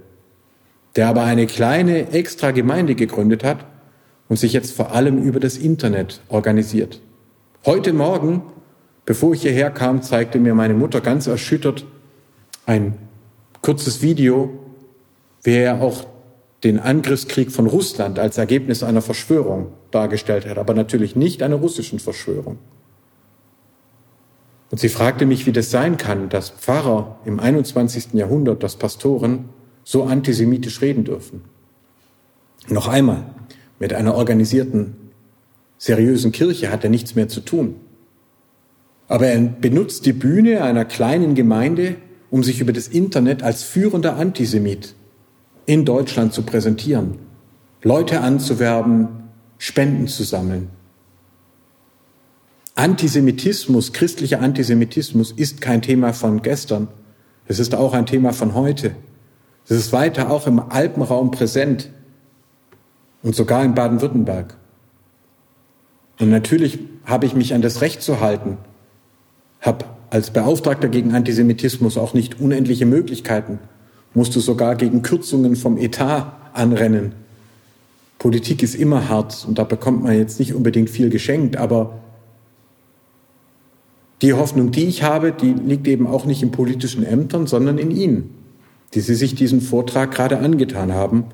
[0.96, 3.66] der aber eine kleine extra Gemeinde gegründet hat
[4.28, 7.02] und sich jetzt vor allem über das Internet organisiert.
[7.66, 8.44] Heute Morgen,
[9.06, 11.86] bevor ich hierher kam, zeigte mir meine Mutter ganz erschüttert
[12.66, 12.94] ein
[13.62, 14.52] kurzes Video,
[15.44, 16.06] wie er auch
[16.64, 22.00] den Angriffskrieg von Russland als Ergebnis einer Verschwörung dargestellt hat, aber natürlich nicht einer russischen
[22.00, 22.58] Verschwörung.
[24.72, 28.14] Und sie fragte mich, wie das sein kann, dass Pfarrer im 21.
[28.14, 29.50] Jahrhundert, dass Pastoren
[29.84, 31.42] so antisemitisch reden dürfen.
[32.68, 33.24] Noch einmal,
[33.80, 34.96] mit einer organisierten,
[35.78, 37.76] seriösen Kirche hat er nichts mehr zu tun.
[39.08, 41.96] Aber er benutzt die Bühne einer kleinen Gemeinde,
[42.30, 44.94] um sich über das Internet als führender Antisemit
[45.70, 47.20] in Deutschland zu präsentieren,
[47.84, 49.08] Leute anzuwerben,
[49.60, 50.70] Spenden zu sammeln.
[52.74, 56.88] Antisemitismus, christlicher Antisemitismus ist kein Thema von gestern.
[57.46, 58.96] Es ist auch ein Thema von heute.
[59.66, 61.92] Es ist weiter auch im Alpenraum präsent
[63.22, 64.58] und sogar in Baden-Württemberg.
[66.20, 68.58] Und natürlich habe ich mich an das Recht zu halten,
[69.62, 73.60] habe als Beauftragter gegen Antisemitismus auch nicht unendliche Möglichkeiten,
[74.14, 77.14] musste sogar gegen Kürzungen vom Etat anrennen.
[78.18, 82.00] Politik ist immer hart und da bekommt man jetzt nicht unbedingt viel geschenkt, aber
[84.22, 87.92] die Hoffnung, die ich habe, die liegt eben auch nicht in politischen Ämtern, sondern in
[87.92, 88.32] Ihnen,
[88.94, 91.26] die Sie sich diesen Vortrag gerade angetan haben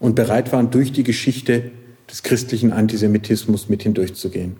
[0.00, 1.70] und bereit waren, durch die Geschichte
[2.10, 4.56] des christlichen Antisemitismus mit hindurchzugehen.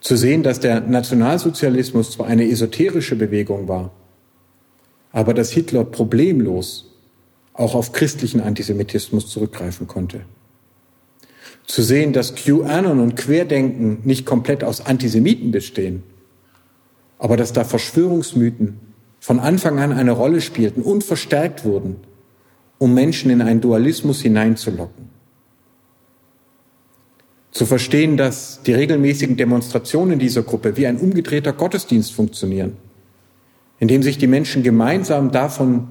[0.00, 3.90] Zu sehen, dass der Nationalsozialismus zwar eine esoterische Bewegung war,
[5.12, 6.86] aber dass Hitler problemlos
[7.54, 10.20] auch auf christlichen Antisemitismus zurückgreifen konnte.
[11.66, 16.02] Zu sehen, dass QAnon und Querdenken nicht komplett aus Antisemiten bestehen,
[17.18, 18.80] aber dass da Verschwörungsmythen
[19.20, 21.96] von Anfang an eine Rolle spielten und verstärkt wurden,
[22.78, 25.08] um Menschen in einen Dualismus hineinzulocken.
[27.50, 32.76] Zu verstehen, dass die regelmäßigen Demonstrationen dieser Gruppe wie ein umgedrehter Gottesdienst funktionieren,
[33.80, 35.88] in dem sich die Menschen gemeinsam davon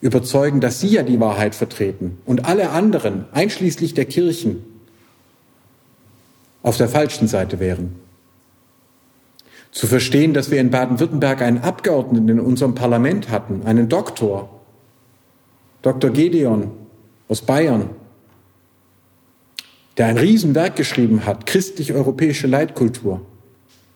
[0.00, 4.64] überzeugen, dass sie ja die Wahrheit vertreten und alle anderen, einschließlich der Kirchen,
[6.62, 7.96] auf der falschen Seite wären.
[9.72, 14.50] Zu verstehen, dass wir in Baden-Württemberg einen Abgeordneten in unserem Parlament hatten, einen Doktor,
[15.82, 16.10] Dr.
[16.10, 16.72] Gedeon
[17.28, 17.90] aus Bayern,
[19.96, 23.20] der ein Riesenwerk geschrieben hat, christlich-europäische Leitkultur.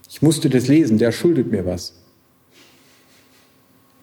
[0.09, 1.95] Ich musste das lesen, der schuldet mir was.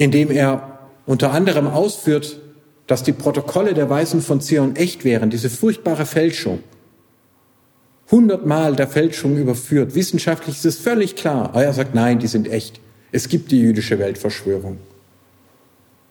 [0.01, 2.39] Indem er unter anderem ausführt,
[2.87, 6.63] dass die Protokolle der Weisen von Zion echt wären, diese furchtbare Fälschung.
[8.09, 9.93] Hundertmal der Fälschung überführt.
[9.93, 11.49] Wissenschaftlich ist es völlig klar.
[11.49, 12.79] Aber er sagt, nein, die sind echt.
[13.11, 14.77] Es gibt die jüdische Weltverschwörung.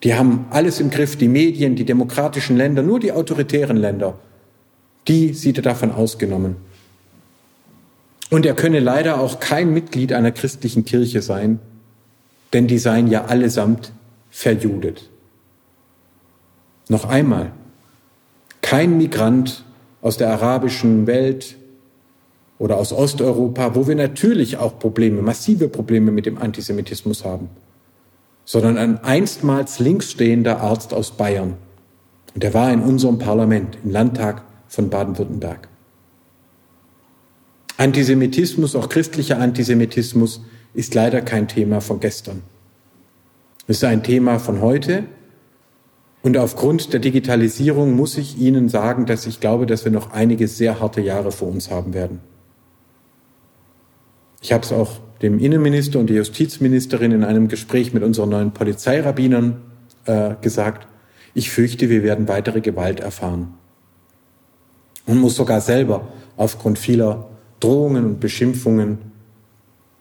[0.03, 4.17] Die haben alles im Griff, die Medien, die demokratischen Länder, nur die autoritären Länder.
[5.09, 6.55] Die sieht er davon ausgenommen.
[8.29, 11.59] Und er könne leider auch kein Mitglied einer christlichen Kirche sein,
[12.53, 13.93] denn die seien ja allesamt
[14.29, 15.09] verjudet.
[16.89, 17.51] Noch einmal,
[18.61, 19.63] kein Migrant
[20.01, 21.55] aus der arabischen Welt
[22.57, 27.49] oder aus Osteuropa, wo wir natürlich auch Probleme, massive Probleme mit dem Antisemitismus haben,
[28.45, 31.55] sondern ein einstmals linksstehender Arzt aus Bayern.
[32.33, 35.67] Und er war in unserem Parlament, im Landtag von Baden-Württemberg.
[37.77, 40.41] Antisemitismus, auch christlicher Antisemitismus,
[40.73, 42.43] ist leider kein Thema von gestern.
[43.67, 45.03] Es ist ein Thema von heute.
[46.23, 50.47] Und aufgrund der Digitalisierung muss ich Ihnen sagen, dass ich glaube, dass wir noch einige
[50.47, 52.19] sehr harte Jahre vor uns haben werden.
[54.41, 58.51] Ich habe es auch dem Innenminister und der Justizministerin in einem Gespräch mit unseren neuen
[58.51, 59.61] Polizeirabbinern
[60.05, 60.87] äh, gesagt.
[61.33, 63.53] Ich fürchte, wir werden weitere Gewalt erfahren.
[65.05, 66.07] Und muss sogar selber
[66.37, 67.29] aufgrund vieler
[67.59, 69.10] Drohungen und Beschimpfungen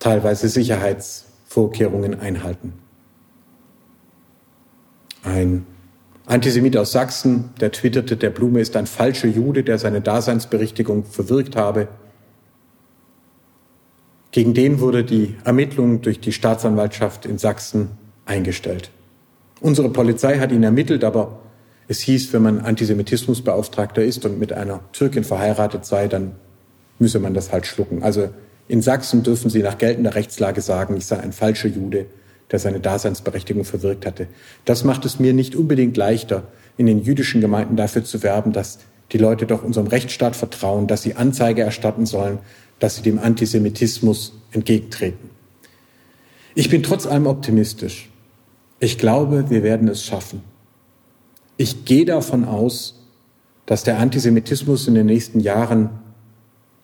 [0.01, 2.72] teilweise Sicherheitsvorkehrungen einhalten.
[5.22, 5.66] Ein
[6.27, 11.56] Antisemit aus Sachsen, der twitterte, der Blume ist ein falscher Jude, der seine Daseinsberichtigung verwirkt
[11.56, 11.89] habe.
[14.32, 17.90] Gegen den wurde die Ermittlung durch die Staatsanwaltschaft in Sachsen
[18.27, 18.90] eingestellt.
[19.60, 21.40] Unsere Polizei hat ihn ermittelt, aber
[21.89, 26.36] es hieß, wenn man Antisemitismusbeauftragter ist und mit einer Türkin verheiratet sei, dann
[27.01, 28.05] müsse man das halt schlucken.
[28.05, 28.31] Also
[28.70, 32.06] in Sachsen dürfen Sie nach geltender Rechtslage sagen, ich sei ein falscher Jude,
[32.52, 34.28] der seine Daseinsberechtigung verwirkt hatte.
[34.64, 36.44] Das macht es mir nicht unbedingt leichter,
[36.76, 38.78] in den jüdischen Gemeinden dafür zu werben, dass
[39.10, 42.38] die Leute doch unserem Rechtsstaat vertrauen, dass sie Anzeige erstatten sollen,
[42.78, 45.30] dass sie dem Antisemitismus entgegentreten.
[46.55, 48.09] Ich bin trotz allem optimistisch.
[48.78, 50.42] Ich glaube, wir werden es schaffen.
[51.56, 53.05] Ich gehe davon aus,
[53.66, 55.90] dass der Antisemitismus in den nächsten Jahren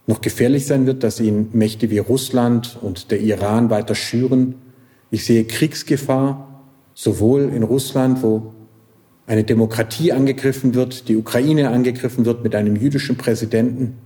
[0.07, 4.55] noch gefährlich sein wird, dass ihn Mächte wie Russland und der Iran weiter schüren
[5.11, 6.63] ich sehe Kriegsgefahr,
[6.95, 8.55] sowohl in Russland, wo
[9.27, 13.99] eine Demokratie angegriffen wird, die Ukraine angegriffen wird mit einem jüdischen Präsidenten,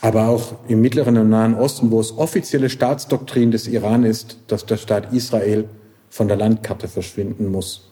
[0.00, 4.64] aber auch im Mittleren und Nahen Osten, wo es offizielle Staatsdoktrin des Iran ist, dass
[4.64, 5.68] der Staat Israel
[6.08, 7.90] von der Landkarte verschwinden muss.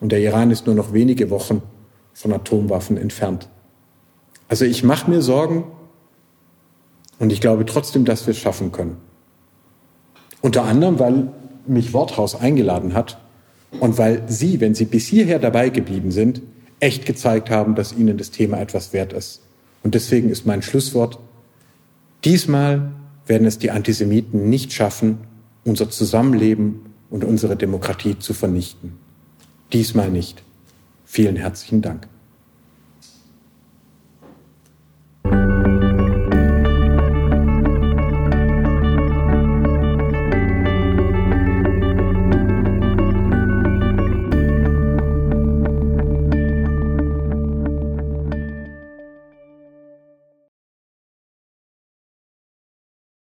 [0.00, 1.62] Und der Iran ist nur noch wenige Wochen
[2.12, 3.48] von Atomwaffen entfernt.
[4.48, 5.64] Also ich mache mir Sorgen
[7.18, 8.96] und ich glaube trotzdem, dass wir es schaffen können.
[10.40, 11.32] Unter anderem, weil
[11.66, 13.18] mich Worthaus eingeladen hat
[13.80, 16.42] und weil Sie, wenn Sie bis hierher dabei geblieben sind,
[16.80, 19.42] echt gezeigt haben, dass Ihnen das Thema etwas wert ist.
[19.82, 21.18] Und deswegen ist mein Schlusswort,
[22.24, 22.92] diesmal
[23.26, 25.18] werden es die Antisemiten nicht schaffen,
[25.64, 28.94] unser Zusammenleben und unsere Demokratie zu vernichten.
[29.72, 30.42] Diesmal nicht.
[31.04, 32.08] Vielen herzlichen Dank.